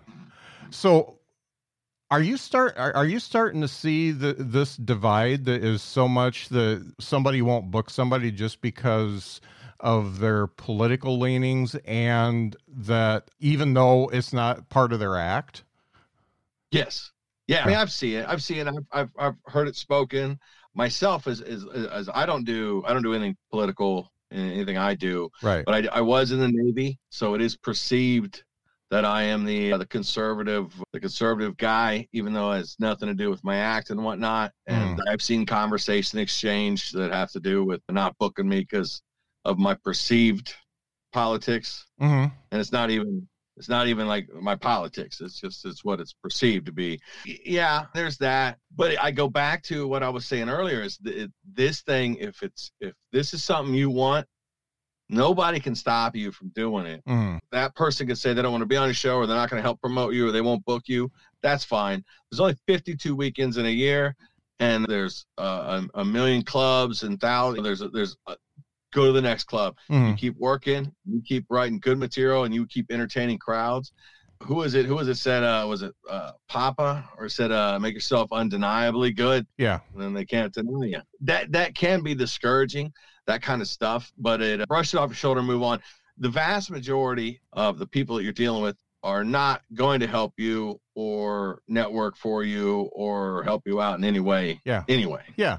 [0.71, 1.16] So
[2.11, 6.07] are you start are, are you starting to see the this divide that is so
[6.07, 9.41] much that somebody won't book somebody just because
[9.81, 15.65] of their political leanings and that even though it's not part of their act?
[16.71, 17.11] Yes.
[17.47, 18.27] Yeah, I mean I've seen it.
[18.29, 18.69] I've seen it.
[18.69, 20.39] I've I've, I've heard it spoken
[20.75, 24.95] myself as, as as I don't do I don't do anything political in anything I
[24.95, 25.31] do.
[25.43, 25.65] Right.
[25.65, 28.45] But I I was in the Navy, so it is perceived
[28.91, 33.09] that I am the uh, the conservative the conservative guy, even though it has nothing
[33.09, 34.53] to do with my act and whatnot.
[34.67, 35.03] And mm.
[35.09, 39.03] I've seen conversation exchange that have to do with not booking me because
[39.45, 40.55] of my perceived
[41.13, 42.33] politics, mm-hmm.
[42.51, 45.21] and it's not even it's not even like my politics.
[45.21, 47.01] It's just it's what it's perceived to be.
[47.25, 48.59] Yeah, there's that.
[48.75, 52.17] But I go back to what I was saying earlier: is th- this thing?
[52.17, 54.27] If it's if this is something you want,
[55.09, 57.05] Nobody can stop you from doing it.
[57.07, 57.39] Mm.
[57.53, 59.51] That person can say they don't want to be on a show or they're not
[59.51, 61.11] going to help promote you or they won't book you.
[61.43, 62.05] That's fine.
[62.31, 64.17] There's only 52 weekends in a year,
[64.59, 67.63] and there's uh, a, a, million clubs and thousands.
[67.63, 68.37] There's there's a,
[68.93, 69.77] go to the next club.
[69.89, 70.11] Mm.
[70.11, 73.93] You keep working, you keep writing good material, and you keep entertaining crowds.
[74.43, 74.87] Who is it?
[74.87, 75.45] Who was it said?
[75.45, 79.47] Uh, was it uh, Papa or said uh, make yourself undeniably good?
[79.57, 81.01] Yeah, and then they can't deny you.
[81.21, 82.93] That that can be discouraging
[83.27, 84.13] that kind of stuff.
[84.19, 85.81] But it uh, brush it off your shoulder, move on.
[86.19, 90.35] The vast majority of the people that you're dealing with are not going to help
[90.37, 94.61] you or network for you or help you out in any way.
[94.65, 94.85] Yeah.
[94.89, 95.23] Anyway.
[95.37, 95.59] Yeah.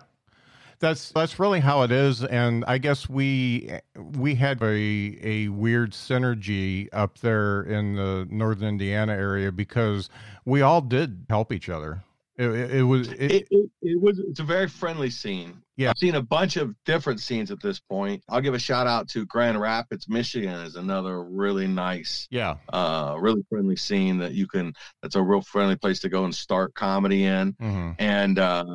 [0.79, 5.91] That's that's really how it is, and I guess we we had a a weird
[5.91, 10.07] synergy up there in the northern Indiana area because
[10.45, 12.03] we all did help each other
[12.37, 13.07] It, it, it was.
[13.13, 14.19] It, It, it, was.
[14.19, 15.61] It's a very friendly scene.
[15.75, 15.89] Yeah.
[15.91, 18.23] I've seen a bunch of different scenes at this point.
[18.29, 22.55] I'll give a shout out to Grand Rapids, Michigan, is another really nice, yeah.
[22.73, 24.73] uh, really friendly scene that you can.
[25.01, 28.65] That's a real friendly place to go and start comedy in, hmm and uh,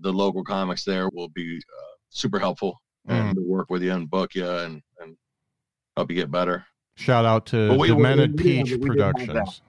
[0.00, 4.08] the local comics there will be uh, super helpful and to work with you and
[4.08, 5.16] book you and and
[5.96, 6.64] help you get better.
[6.96, 9.14] Shout out to we- Demented we- we Peach we did have.
[9.14, 9.62] Productions.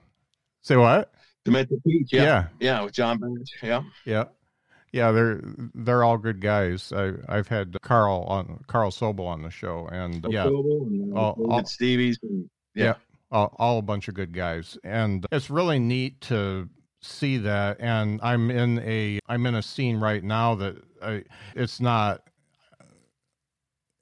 [0.60, 1.12] Say what?
[1.44, 2.46] Demented Peach, yeah, yeah.
[2.60, 3.82] yeah, with John Bench, yeah.
[4.04, 4.24] Yeah.
[4.92, 5.40] Yeah, they're
[5.74, 6.92] they're all good guys.
[6.94, 11.46] I I've had Carl on Carl Sobel on the show, and yeah, and, uh, All-
[11.50, 12.84] all- Stevie's, and, yeah.
[12.84, 12.94] Yeah.
[13.30, 16.68] all, all a bunch of good guys, and it's really neat to
[17.00, 17.78] see that.
[17.80, 21.24] And I'm in a I'm in a scene right now that I,
[21.56, 22.28] it's not.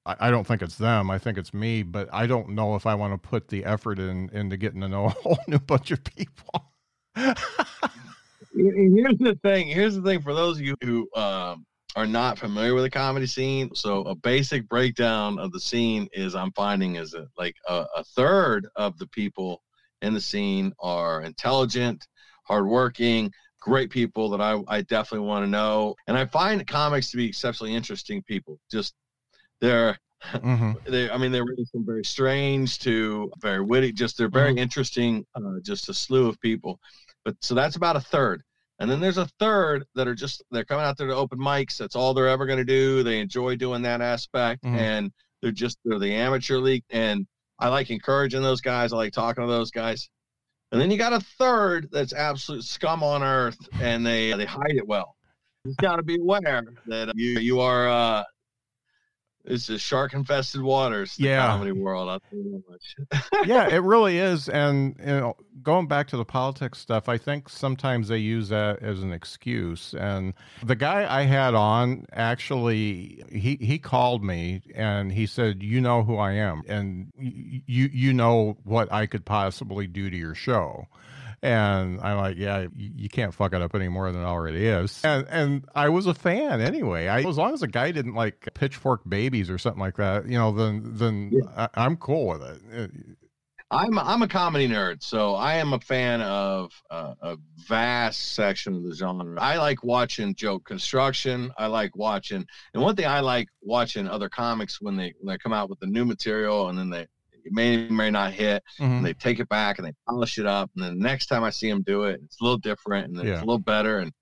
[0.04, 1.08] I I don't think it's them.
[1.08, 4.00] I think it's me, but I don't know if I want to put the effort
[4.00, 6.64] in into getting to know a whole new bunch of people.
[8.54, 9.68] Here's the thing.
[9.68, 11.64] Here's the thing for those of you who um,
[11.96, 13.74] are not familiar with the comedy scene.
[13.74, 18.04] So a basic breakdown of the scene is I'm finding is that like a, a
[18.16, 19.62] third of the people
[20.02, 22.06] in the scene are intelligent,
[22.44, 25.94] hardworking, great people that I, I definitely want to know.
[26.06, 28.58] And I find comics to be exceptionally interesting people.
[28.70, 28.94] Just
[29.60, 29.98] they're
[30.42, 33.92] hmm they I mean they're really from very strange to very witty.
[33.92, 35.24] Just they're very interesting.
[35.34, 36.80] Uh, just a slew of people.
[37.24, 38.42] But so that's about a third.
[38.78, 41.76] And then there's a third that are just they're coming out there to open mics.
[41.76, 43.02] That's all they're ever going to do.
[43.02, 44.76] They enjoy doing that aspect, Mhm.
[44.78, 45.12] and
[45.42, 46.84] they're just they're the amateur league.
[46.90, 47.26] And
[47.58, 48.92] I like encouraging those guys.
[48.92, 50.08] I like talking to those guys.
[50.72, 54.76] And then you got a third that's absolute scum on earth, and they they hide
[54.76, 55.14] it well.
[55.66, 58.24] You've got to be aware that you you are uh,
[59.44, 61.16] this is shark infested waters.
[61.16, 61.46] The Yeah.
[61.46, 62.08] comedy world.
[62.08, 62.62] I'll tell you
[63.10, 63.26] that much.
[63.48, 64.48] yeah, it really is.
[64.48, 68.80] And you know, going back to the politics stuff, I think sometimes they use that
[68.82, 69.94] as an excuse.
[69.94, 75.80] And the guy I had on actually, he he called me and he said, "You
[75.80, 80.34] know who I am, and you you know what I could possibly do to your
[80.34, 80.86] show."
[81.42, 84.66] And I'm like, yeah, you, you can't fuck it up any more than it already
[84.66, 85.00] is.
[85.04, 87.06] And and I was a fan anyway.
[87.08, 90.36] I as long as the guy didn't like pitchfork babies or something like that, you
[90.36, 91.68] know, then then Yeah.
[91.74, 92.60] I, I'm cool with it.
[92.70, 92.90] It-
[93.72, 97.36] I'm I'm a comedy nerd, so I am a fan of uh, a
[97.68, 99.40] vast section of the genre.
[99.40, 101.52] I like watching joke construction.
[101.56, 105.38] I like watching, and one thing I like watching other comics when they when they
[105.38, 107.06] come out with the new material and then they
[107.44, 108.98] it may or may not hit, Mhm.
[108.98, 111.44] and they take it back and they polish it up, and then the next time
[111.44, 113.32] I see them do it, it's a little different and Yeah.
[113.34, 114.12] it's a little better, and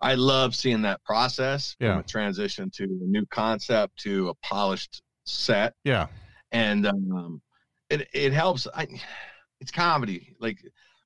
[0.00, 1.92] I love seeing that process Yeah.
[1.94, 6.06] from a transition to a new concept to a polished set Yeah.
[6.52, 7.42] and um,
[7.90, 8.66] it it helps.
[8.74, 8.86] I,
[9.60, 10.36] it's comedy.
[10.40, 10.58] Like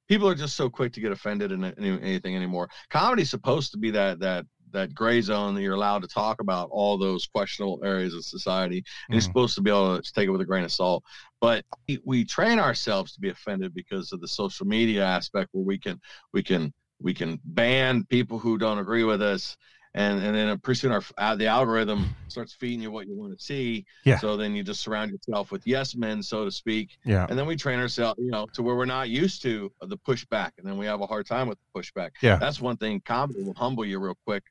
[0.08, 2.68] people are just so quick to get offended in anything anymore.
[2.90, 6.68] Comedy's supposed to be that that that gray zone that you're allowed to talk about
[6.70, 9.24] all those questionable areas of society, and you're Mhm.
[9.26, 11.04] supposed to be able to take it with a grain of salt.
[11.40, 15.64] But we, we train ourselves to be offended because of the social media aspect, where
[15.64, 16.00] we can
[16.32, 19.56] we can we can ban people who don't agree with us.
[19.94, 23.36] And, and then pretty soon our uh, the algorithm starts feeding you what you want
[23.38, 23.84] to see.
[24.04, 24.18] Yeah.
[24.20, 27.26] So then you just surround yourself with yes men, so to speak, Yeah.
[27.28, 30.52] and then we train ourselves, you know, to where we're not used to the pushback,
[30.56, 32.12] and then we have a hard time with the pushback.
[32.22, 32.36] Yeah.
[32.36, 33.02] That's one thing.
[33.04, 34.44] Comedy will humble you real quick.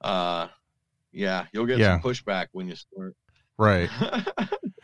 [0.00, 0.48] Uh,
[1.12, 2.00] yeah, you'll get Yeah.
[2.00, 3.14] some pushback when you start.
[3.56, 3.90] Right.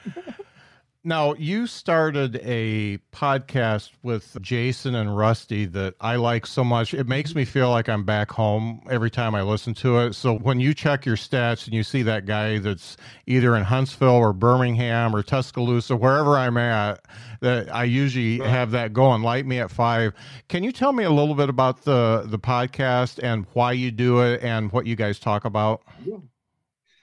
[1.07, 6.95] Now, you started a podcast with Jason and Rusty that I like so much.
[6.95, 10.15] It makes me feel like I'm back home every time I listen to it.
[10.15, 12.97] So when you check your stats and you see that guy that's
[13.27, 17.05] either in Huntsville or Birmingham or Tuscaloosa, wherever I'm at,
[17.43, 19.21] that I usually have that going.
[19.21, 20.15] Light me at five.
[20.49, 24.23] Can you tell me a little bit about the the podcast and why you do
[24.23, 25.83] it and what you guys talk about?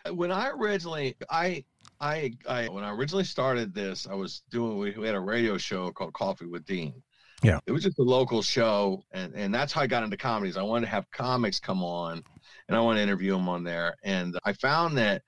[0.10, 1.64] when I originally, I,
[2.02, 4.78] I, I, when I originally started this, I was doing.
[4.78, 7.02] We, we had a radio show called Coffee with Dean.
[7.44, 7.60] Yeah.
[7.66, 10.58] it was just a local show, and and that's how I got into comedies.
[10.58, 12.24] I wanted to have comics come on,
[12.68, 13.96] and I want to interview them on there.
[14.04, 15.22] And I found that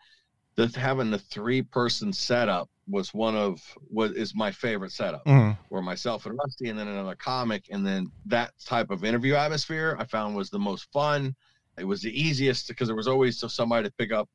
[0.56, 5.26] the having the three person setup was one of what is my favorite setup.
[5.26, 5.58] Mhm.
[5.70, 9.96] where myself and Rusty and then another comic and then that type of interview atmosphere
[9.98, 11.34] I found was the most fun.
[11.78, 14.30] It was the easiest because there was always somebody to pick up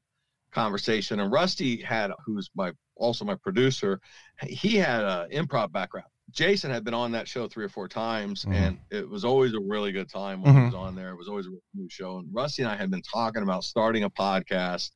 [0.52, 1.20] conversation.
[1.20, 4.00] And Rusty had, who's my also my producer,
[4.42, 6.08] he had an improv background.
[6.30, 8.54] Jason had been on that show three or four times, Mhm.
[8.54, 10.64] and it was always a really good time when he Mhm.
[10.66, 11.10] was on there.
[11.10, 12.18] It was always a new show.
[12.18, 14.90] And Rusty and I had been talking about starting a podcast,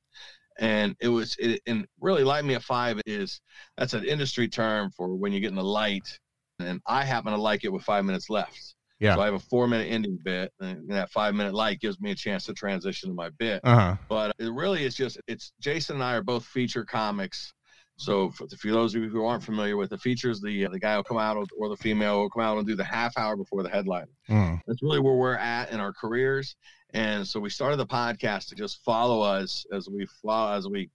[0.58, 3.40] and it was it and really light me at five is
[3.78, 6.06] that's an industry term for when you get in the light
[6.58, 8.74] and I happen to like it with five minutes left.
[9.02, 9.16] Yeah.
[9.16, 12.12] So I have a four minute ending bit, and that five minute light gives me
[12.12, 13.60] a chance to transition to my bit.
[13.64, 13.96] Uh huh.
[14.08, 17.52] But it really is just it's Jason and I are both feature comics.
[17.96, 20.94] So for, for those of you who aren't familiar with the features, the the guy
[20.94, 23.64] will come out or the female will come out and do the half hour before
[23.64, 24.06] the headline.
[24.30, 24.60] Mm.
[24.68, 26.54] That's really where we're at in our careers.
[26.94, 30.90] And so we started the podcast to just follow us as we follow as we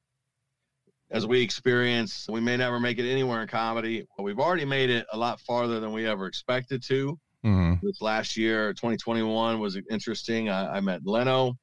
[1.12, 2.26] as we experience.
[2.30, 5.42] We may never make it anywhere in comedy, but we've already made it a lot
[5.42, 7.20] farther than we ever expected to.
[7.44, 10.50] Hmm This last year, 2021, was interesting.
[10.50, 11.54] I, I met Leno.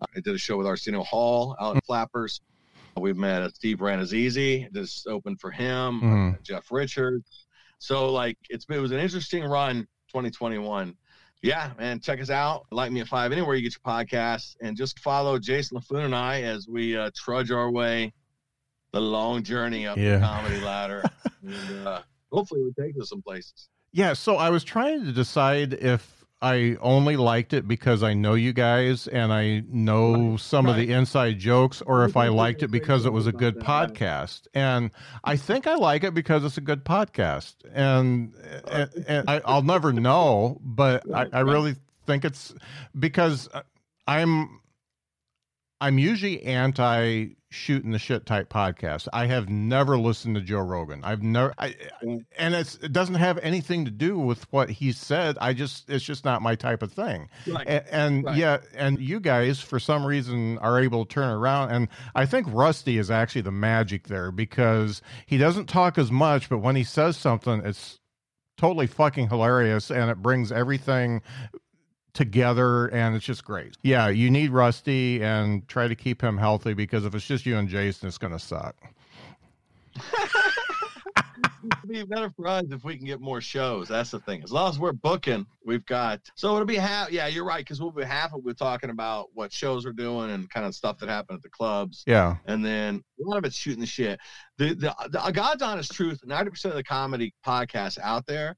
[0.00, 2.40] I did a show with Arsenio Hall out in Flappers.
[2.96, 4.70] We've met uh, Steve Rannazzisi.
[4.72, 6.00] This opened for him.
[6.02, 6.42] Mhm.
[6.42, 7.46] Jeff Richards.
[7.78, 10.94] So like it's been, it was an interesting run 2021.
[11.42, 12.66] Yeah, man, check us out.
[12.70, 16.14] Light me at five anywhere you get your podcasts, and just follow Jason LaFoon and
[16.14, 18.12] I as we uh, trudge our way
[18.92, 20.18] the long journey up Yeah.
[20.18, 21.02] the comedy ladder.
[21.42, 23.68] and, uh, hopefully, we take us some places.
[23.92, 28.34] Yeah, so I was trying to decide if I only liked it because I know
[28.34, 32.68] you guys and I know some of the inside jokes, or if I liked it
[32.68, 33.98] because it was a good thing about that.
[33.98, 34.46] podcast.
[34.52, 34.90] And
[35.22, 37.54] I think I like it because it's a good podcast.
[37.72, 38.34] And
[38.68, 41.76] and, and I, I'll never know, but I, I really
[42.06, 42.52] think it's
[42.98, 43.48] because
[44.08, 44.60] I'm
[45.80, 49.08] I'm usually anti shooting the shit type podcast.
[49.12, 51.04] I have never listened to Joe Rogan.
[51.04, 52.24] I've never, I, mm.
[52.38, 55.36] and it's it doesn't have anything to do with what he said.
[55.40, 57.28] I just it's just not my type of thing.
[57.46, 57.66] Right.
[57.66, 58.36] And, and Right.
[58.36, 61.70] yeah, and you guys for some reason are able to turn around.
[61.70, 66.48] And I think Rusty is actually the magic there because he doesn't talk as much,
[66.48, 67.98] but when he says something, it's
[68.58, 71.20] totally fucking hilarious and it brings everything
[72.14, 73.76] together and it's just great.
[73.82, 77.56] Yeah, you need Rusty and try to keep him healthy because if it's just you
[77.56, 78.76] and Jason, it's going to suck.
[81.64, 83.88] It'd be better for us if we can get more shows.
[83.88, 84.42] That's the thing.
[84.42, 86.20] As long as we're booking, we've got.
[86.34, 87.12] So it'll be half.
[87.12, 87.60] Yeah, you're right.
[87.60, 90.74] Because we'll be half of we're talking about what shows we're doing and kind of
[90.74, 92.02] stuff that happened at the clubs.
[92.06, 92.36] Yeah.
[92.46, 94.18] And then a lot of it's shooting the shit.
[94.58, 96.20] The the, the God's honest truth.
[96.24, 98.56] Ninety percent of the comedy podcasts out there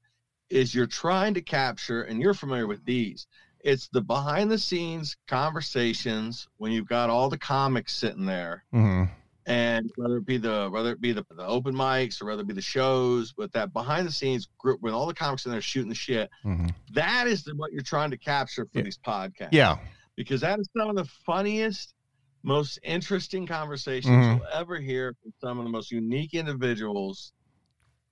[0.49, 3.27] is you're trying to capture, and you're familiar with these.
[3.65, 9.05] It's the behind the scenes conversations when you've got all the comics sitting there hmm
[9.47, 12.47] and whether it be the whether it be the, the open mics or whether it
[12.47, 15.61] be the shows, but that behind the scenes group with all the comics in there
[15.61, 18.83] shooting the shit, hmm that is the, what you're trying to capture for Yeah.
[18.83, 19.49] these podcasts.
[19.51, 19.77] Yeah.
[20.15, 21.93] because that is some of the funniest,
[22.43, 24.37] most interesting conversations Mhm.
[24.37, 27.33] you'll ever hear from some of the most unique individuals.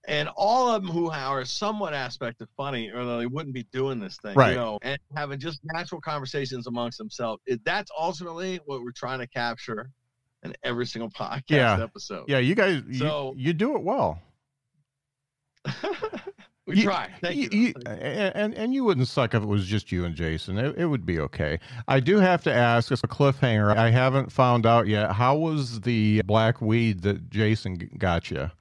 [0.08, 4.00] And all of them who are somewhat aspect of funny, or they wouldn't be doing
[4.00, 4.50] this thing, Right.
[4.50, 7.42] you know, and having just natural conversations amongst themselves.
[7.46, 9.90] It, that's ultimately what we're trying to capture
[10.44, 11.82] in every single podcast Yeah.
[11.82, 12.26] episode.
[12.28, 12.40] Yeah.
[12.40, 14.20] You guys, So- you, you do it well.
[16.66, 17.10] we You- try.
[17.22, 17.50] Thank you.
[17.52, 20.58] you- and and you wouldn't suck if it was just you and Jason.
[20.58, 21.60] It, it would be okay.
[21.88, 23.76] I do have to ask as a cliffhanger.
[23.76, 25.14] I haven't found out yet.
[25.14, 28.52] How was the black weed that Jason got you?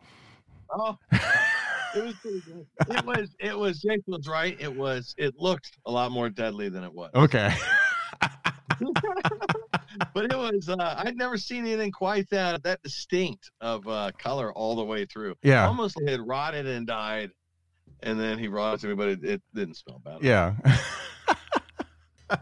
[0.75, 0.97] Oh,
[1.95, 2.66] it was pretty good.
[2.89, 3.37] It was.
[3.39, 3.81] It was.
[3.81, 4.57] Jason was right.
[4.61, 5.14] It was.
[5.18, 7.11] It looked a lot more deadly than it was.
[7.14, 7.55] Okay.
[10.14, 10.68] but it was.
[10.68, 15.05] Uh, I'd never seen anything quite that that distinct of uh, color all the way
[15.05, 15.35] through.
[15.43, 15.66] Yeah.
[15.66, 17.31] Almost it had rotted and died,
[18.03, 20.23] and then he brought it to me, but it, it didn't smell bad.
[20.23, 20.55] Yeah.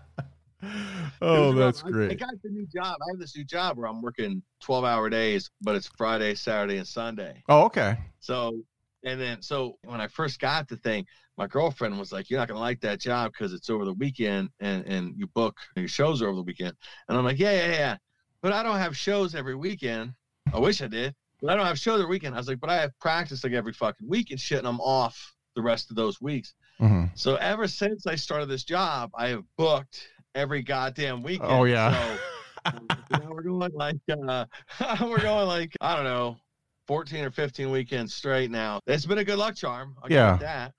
[1.23, 2.97] Oh, that's I- I, got the new job.
[3.03, 6.79] I have this new job where I'm working 12 hour days, but it's Friday, Saturday,
[6.79, 7.43] and Sunday.
[7.49, 7.99] Oh, okay.
[8.21, 8.59] So,
[9.05, 11.07] and then, so when I first got the thing,
[11.37, 14.51] my girlfriend was like, "You're not gonna like that job because it's over the weekend,
[14.61, 16.75] and and you book your shows are over the weekend."
[17.09, 17.97] And I'm like, "Yeah, yeah, yeah,"
[18.43, 20.13] but I don't have shows every weekend.
[20.53, 22.35] I wish I did, but I don't have shows every weekend.
[22.35, 24.81] I was like, "But I have practice like every fucking week and shit, and I'm
[24.81, 29.29] off the rest of those weeks." hmm So ever since I started this job, I
[29.29, 31.51] have booked every goddamn weekend.
[31.51, 32.17] Oh yeah.
[32.67, 32.73] So,
[33.13, 34.45] now we're going like uh,
[35.03, 36.37] we're going like I don't know,
[36.87, 38.81] fourteen or fifteen weekends straight now.
[38.87, 39.97] It's been a good luck charm.
[40.03, 40.37] I'll Yeah.
[40.39, 40.73] that.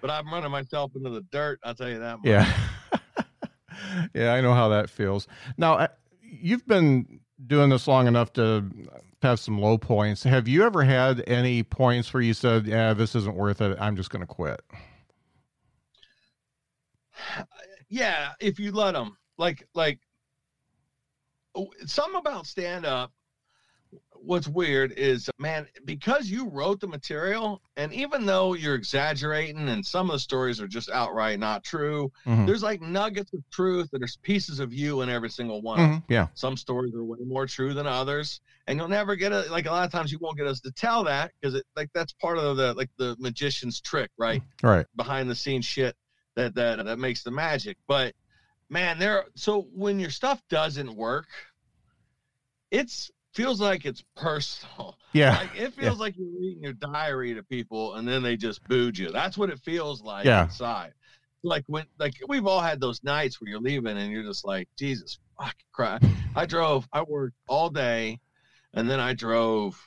[0.00, 1.60] But I'm running myself into the dirt.
[1.62, 2.18] I'll tell you that.
[2.18, 2.26] Much.
[2.26, 2.52] yeah.
[4.14, 5.28] yeah, I know how that feels.
[5.56, 5.86] Now,
[6.20, 8.68] you've been doing this long enough to
[9.22, 10.24] have some low points.
[10.24, 13.78] Have you ever had any points where you said, "Yeah, this isn't worth it.
[13.80, 14.60] I'm just going to quit."
[17.92, 18.32] yeah.
[18.40, 20.00] If you let them, like, like,
[21.86, 23.12] some about stand up.
[24.14, 29.84] What's weird is, man, because you wrote the material, and even though you're exaggerating and
[29.84, 32.46] some of the stories are just outright not true, Mhm.
[32.46, 35.78] there's like nuggets of truth and there's pieces of you in every single one.
[35.80, 36.04] Mhm.
[36.08, 36.28] Yeah.
[36.34, 39.50] Some stories are way more true than others, and you'll never get it.
[39.50, 41.90] Like a lot of times, you won't get us to tell that because it like
[41.92, 44.40] that's part of the like the magician's trick, right?
[44.62, 44.86] Right.
[44.96, 45.96] Behind the scenes shit.
[46.36, 47.76] That that that makes the magic.
[47.86, 48.14] But
[48.68, 49.24] man, there.
[49.34, 51.26] So when your stuff doesn't work,
[52.70, 54.96] it's feels like it's personal.
[55.14, 55.36] Yeah.
[55.40, 58.96] Like it feels like you're reading your diary to people and then they just booed
[58.96, 59.10] you.
[59.10, 60.44] That's what it feels like Yeah.
[60.44, 60.94] inside.
[61.42, 64.70] Like when like we've all had those nights where you're leaving and you're just like,
[64.78, 66.06] Jesus fucking Christ.
[66.34, 68.20] I drove, I worked all day
[68.72, 69.78] and then I drove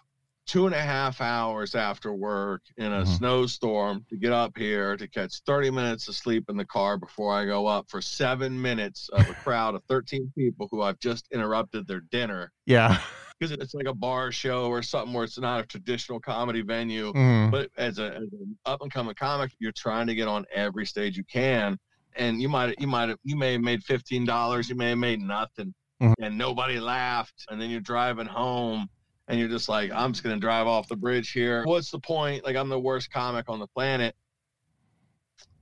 [0.46, 3.18] two and a half hours after work in a Mhm.
[3.18, 7.34] snowstorm to get up here to catch 30 minutes of sleep in the car before
[7.34, 11.28] I go up for seven minutes of a crowd of 13 people who I've just
[11.32, 13.00] interrupted their dinner Yeah.
[13.39, 17.12] because it's like a bar show or something where it's not a traditional comedy venue.
[17.14, 17.50] Mhm.
[17.52, 20.86] But as, a, as an up and coming comic, you're trying to get on every
[20.86, 21.78] stage you can,
[22.16, 25.20] and you might you might you may have made fifteen dollars, you may have made
[25.20, 26.14] nothing, Mhm.
[26.22, 28.88] and nobody laughed, and then you're driving home.
[29.28, 31.63] And you're just like, I'm just gonna drive off the bridge here.
[31.65, 32.43] What's the point?
[32.45, 34.15] Like I'm the worst comic on the planet.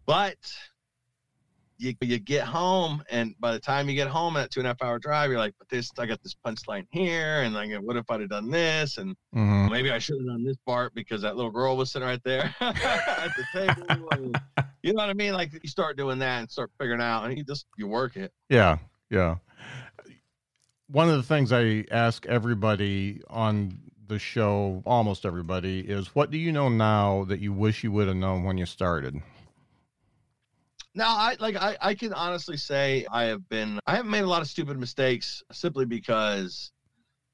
[0.05, 0.35] But
[1.77, 4.69] you you get home, and by the time you get home, that two and a
[4.71, 7.95] half hour drive, you're like, but this I got this punchline here, and like, what
[7.95, 8.97] if I'd have done this?
[8.97, 9.71] And Mhm.
[9.71, 12.53] maybe I should have done this part because that little girl was sitting right there
[12.61, 14.09] at the table.
[14.11, 14.35] and-
[14.83, 15.33] you know what I mean?
[15.33, 18.31] Like you start doing that and start figuring out, and you just you work it.
[18.49, 18.77] Yeah,
[19.09, 19.37] yeah.
[20.93, 26.37] One of the things I ask everybody on the show, almost everybody, is what do
[26.37, 29.19] you know now that you wish you would have known when you started?
[30.93, 34.27] Now, I like I, I can honestly say I have been I haven't made a
[34.27, 36.71] lot of stupid mistakes simply because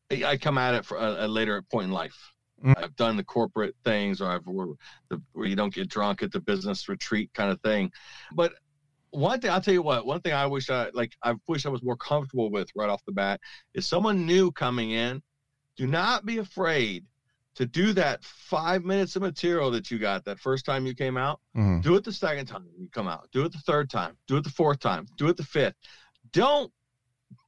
[0.10, 2.32] I come at it for a, a later point in life.
[2.64, 2.82] Mm.
[2.82, 4.68] I've done the corporate things, or I've where,
[5.10, 7.92] the, where you don't get drunk at the business retreat kind of thing.
[8.32, 8.54] But
[9.12, 11.70] one thing I'll tell you what, one thing I wish I like I wish I
[11.70, 13.40] was more comfortable with right off the bat
[13.74, 15.22] is someone new coming in.
[15.78, 17.06] Do not be afraid
[17.56, 21.18] to do that five minutes of material that you got that first time you came
[21.18, 21.40] out.
[21.56, 21.82] Mhm.
[21.82, 23.28] Do it the second time you come out.
[23.32, 24.18] Do it the third time.
[24.28, 25.08] Do it the fourth time.
[25.18, 25.76] Do it the fifth.
[26.32, 26.72] Don't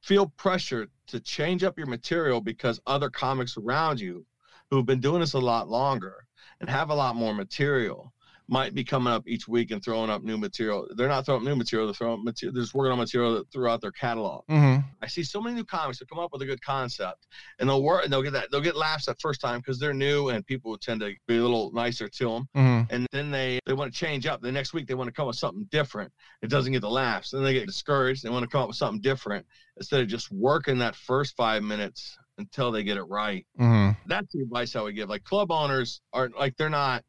[0.02, 4.26] feel pressure to change up your material because other comics around you
[4.70, 6.26] who've been doing this a lot longer
[6.60, 8.11] and have a lot more material
[8.48, 10.86] might be coming up each week and throwing up new material.
[10.96, 13.34] They're not throwing up new material, they're throwing up material, they're just working on material
[13.34, 14.44] that throughout their catalog.
[14.48, 14.84] Mhm.
[15.00, 17.26] I see so many new comics that come up with a good concept,
[17.58, 19.94] and they'll work and they'll get that they'll get laughs that first time because they're
[19.94, 22.86] new and people tend to be a little nicer to them Mhm.
[22.90, 24.40] and then they they want to change up.
[24.42, 26.12] The next week they want to come up with something different.
[26.42, 27.30] It doesn't get the laughs.
[27.30, 28.22] Then they get discouraged.
[28.22, 31.62] They want to come up with something different instead of just working that first five
[31.62, 33.46] minutes until they get it right.
[33.58, 33.96] Mhm.
[34.06, 35.08] That's the advice I would give.
[35.08, 37.04] Like club owners are like they're not.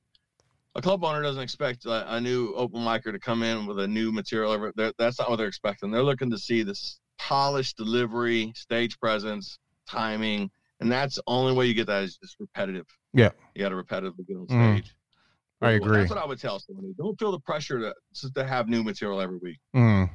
[0.75, 3.87] A club owner doesn't expect a, a new open micer to come in with a
[3.87, 4.71] new material.
[4.75, 5.91] They're, that's not what they're expecting.
[5.91, 10.49] They're looking to see this polished delivery, stage presence, timing,
[10.79, 12.85] and that's the only way you get that is just repetitive.
[13.13, 13.29] Yeah.
[13.53, 14.77] you got to repetitively get on Mhm.
[14.79, 14.95] stage.
[15.61, 15.97] I Well, agree.
[15.99, 16.93] That's what I would tell somebody.
[16.97, 19.59] Don't feel the pressure to just to have new material every week.
[19.75, 20.09] Mhm.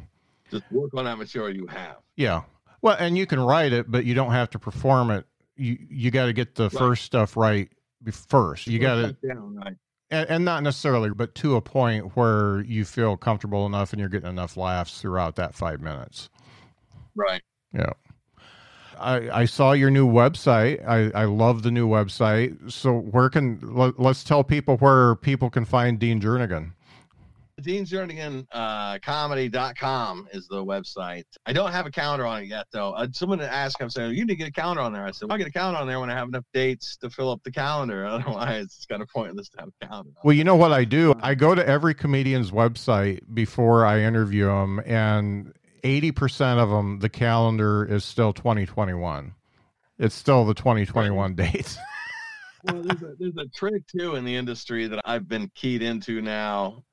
[0.51, 1.99] Just work on that material you have.
[2.17, 2.43] Yeah.
[2.83, 5.25] Well, and you can write it, but you don't have to perform it.
[5.57, 7.71] You you got to get the first stuff right
[8.11, 8.67] first.
[8.67, 9.77] You got to, right.
[10.11, 14.09] And, and not necessarily, but to a point where you feel comfortable enough and you're
[14.09, 16.29] getting enough laughs throughout that five minutes.
[17.15, 17.43] Right.
[17.73, 17.93] Yeah.
[18.99, 20.87] I, I saw your new website.
[20.87, 22.73] I, I love the new website.
[22.73, 26.73] So where can let, let's tell people where people can find Dean Jernigan.
[27.61, 31.25] Dean Jernigan uh, comedy.com is the website.
[31.47, 32.93] I don't have a calendar on it yet, though.
[32.93, 35.05] Uh, someone asked, I'm saying, you need to get a calendar on there.
[35.05, 37.11] I said, well, I'll get a calendar on there when I have enough dates to
[37.11, 38.07] fill up the calendar.
[38.19, 40.13] Otherwise, it's kind of pointless to have a calendar.
[40.23, 41.15] Well, you know what I do?
[41.21, 45.53] I go to every comedian's website before I interview them, and
[45.83, 49.35] 80% of them, the calendar is still 2021.
[49.99, 51.77] It's still the 2021 date.
[52.65, 56.23] well, there's a, there's a trick too in the industry that I've been keyed into
[56.23, 56.85] now.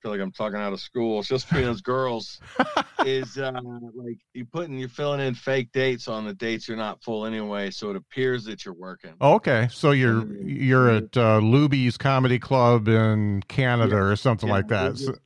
[0.00, 1.18] I feel like I'm talking out of school.
[1.20, 2.40] It's just between those girls.
[3.04, 3.52] is uh,
[3.94, 7.70] like you putting you're filling in fake dates on the dates you're not full anyway,
[7.70, 9.12] so it appears that you're working.
[9.20, 14.68] okay, so you're you're at uh, Luby's Comedy Club in Canada or something Yeah, like
[14.68, 14.98] that.
[15.00, 15.20] You're just.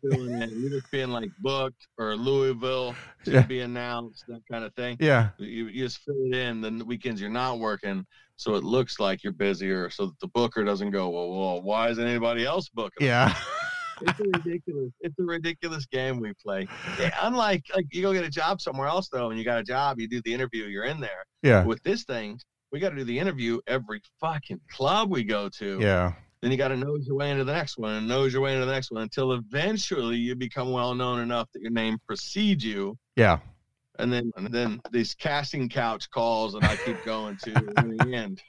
[0.56, 2.94] You're just being like booked or Louisville
[3.26, 3.42] to Yeah.
[3.42, 4.96] be announced, that kind of thing.
[4.98, 8.04] yeah, You, you just fill it in the weekends you're not working,
[8.36, 11.90] so it looks like you're busier, so that the booker doesn't go, well, well why
[11.90, 13.06] isn't anybody else booking?
[13.06, 13.34] yeah,
[14.00, 16.66] it's a ridiculous it's a ridiculous game we play.
[16.98, 19.64] Yeah, unlike like you go get a job somewhere else though and you got a
[19.64, 21.24] job you do the interview you're in there.
[21.42, 22.38] Yeah, with this thing
[22.72, 25.78] we got to do the interview every fucking club we go to.
[25.80, 26.12] Yeah.
[26.42, 28.54] then you got to nose your way into the next one and nose your way
[28.54, 32.64] into the next one until eventually you become well known enough that your name precedes
[32.64, 32.98] you.
[33.16, 33.38] Yeah.
[34.00, 38.12] and then and then these casting couch calls and i keep going to in the
[38.12, 38.42] end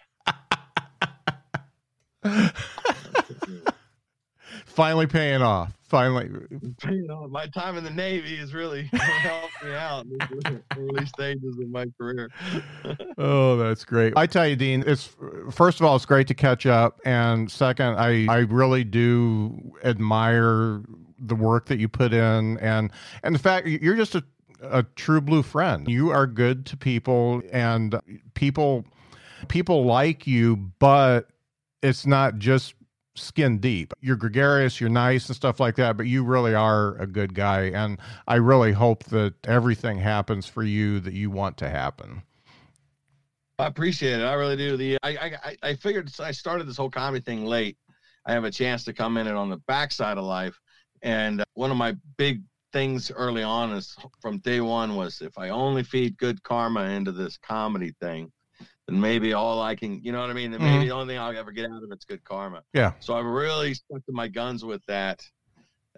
[4.66, 5.72] finally paying off.
[5.88, 6.30] Finally,
[6.90, 11.06] you know, my time in the Navy has really helped me out in these early
[11.06, 12.30] stages of my career.
[13.20, 14.14] oh, that's great.
[14.18, 15.16] I tell you, Dean, it's
[15.52, 20.82] first of all, it's great to catch up, and second, I I really do admire
[21.20, 22.92] the work that you put in, and
[23.24, 24.24] and the fact you're just a
[24.62, 25.88] a true blue friend.
[25.88, 28.00] You are good to people, and
[28.34, 28.86] people
[29.48, 31.30] people like you, but
[31.82, 32.74] it's not just
[33.16, 33.94] skin deep.
[34.02, 37.64] You're gregarious, you're nice and stuff like that, but you really are a good guy.
[37.66, 37.98] And
[38.28, 42.24] I really hope that everything happens for you that you want to happen.
[43.58, 44.24] I appreciate it.
[44.24, 44.76] I really do.
[44.76, 47.78] The I I I figured I started this whole comedy thing late.
[48.26, 50.60] I have a chance to come in it on the backside of life.
[51.02, 52.42] And uh, one of my big
[52.74, 57.12] things early on is from day one was if I only feed good karma into
[57.14, 58.32] this comedy thing,
[58.88, 60.52] then maybe all I can, you know what I mean?
[60.52, 60.88] Then maybe mm-hmm.
[60.88, 62.64] the only thing I'll ever get out of it's good karma.
[62.74, 62.94] Yeah.
[63.00, 65.24] So I really stuck to my guns with that,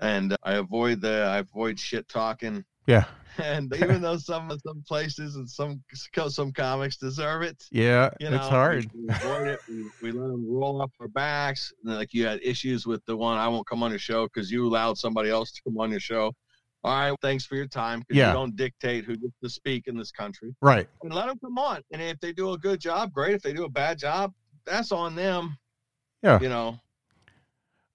[0.01, 2.63] and I avoid the I avoid shit talking.
[2.85, 3.05] Yeah.
[3.39, 5.83] And even though some some places and some
[6.27, 8.89] some comics deserve it, yeah, you know, it's hard.
[8.95, 9.59] We, we avoid it.
[9.69, 11.71] We, we let them roll off our backs.
[11.85, 14.49] And like you had issues with the one I won't come on your show because
[14.49, 16.33] you allowed somebody else to come on your show
[16.87, 18.03] all right, thanks for your time.
[18.09, 18.27] Yeah.
[18.27, 20.55] You don't dictate who gets to speak in this country.
[20.61, 20.87] Right.
[21.03, 21.81] And let them come on.
[21.91, 23.35] And if they do a good job, great.
[23.35, 24.33] If they do a bad job,
[24.65, 25.57] that's on them.
[26.23, 26.39] Yeah.
[26.39, 26.79] You know.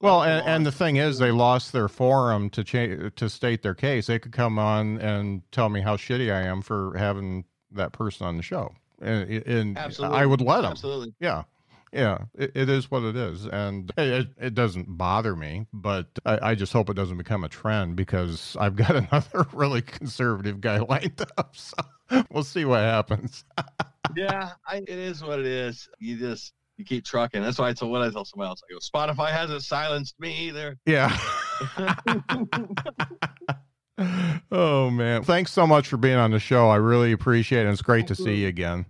[0.01, 3.75] Well, and, and the thing is, they lost their forum to cha- to state their
[3.75, 4.09] case.
[4.09, 8.27] They could come on and tell me how shitty I am for having that person
[8.27, 10.73] on the show, and, and I would let them.
[10.73, 11.15] Absolutely.
[11.21, 11.45] Yeah
[11.93, 15.67] yeah, it, it is what it is, and it, it doesn't bother me.
[15.73, 19.83] But I, I, just hope it doesn't become a trend because I've got another really
[19.83, 21.55] conservative guy lined up.
[22.11, 23.45] So we'll see what happens.
[24.17, 25.89] yeah, I, it is what it is.
[25.99, 27.43] You just you keep trucking.
[27.43, 28.61] That's why I told what I tell someone else.
[28.69, 30.79] I go, Spotify hasn't silenced me either.
[30.85, 31.17] Yeah.
[34.51, 36.69] oh man, thanks so much for being on the show.
[36.69, 37.71] I really appreciate it.
[37.71, 38.87] It's great to see you again.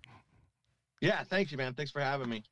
[1.00, 1.74] Yeah, thank you, man.
[1.74, 2.44] Thanks for having me.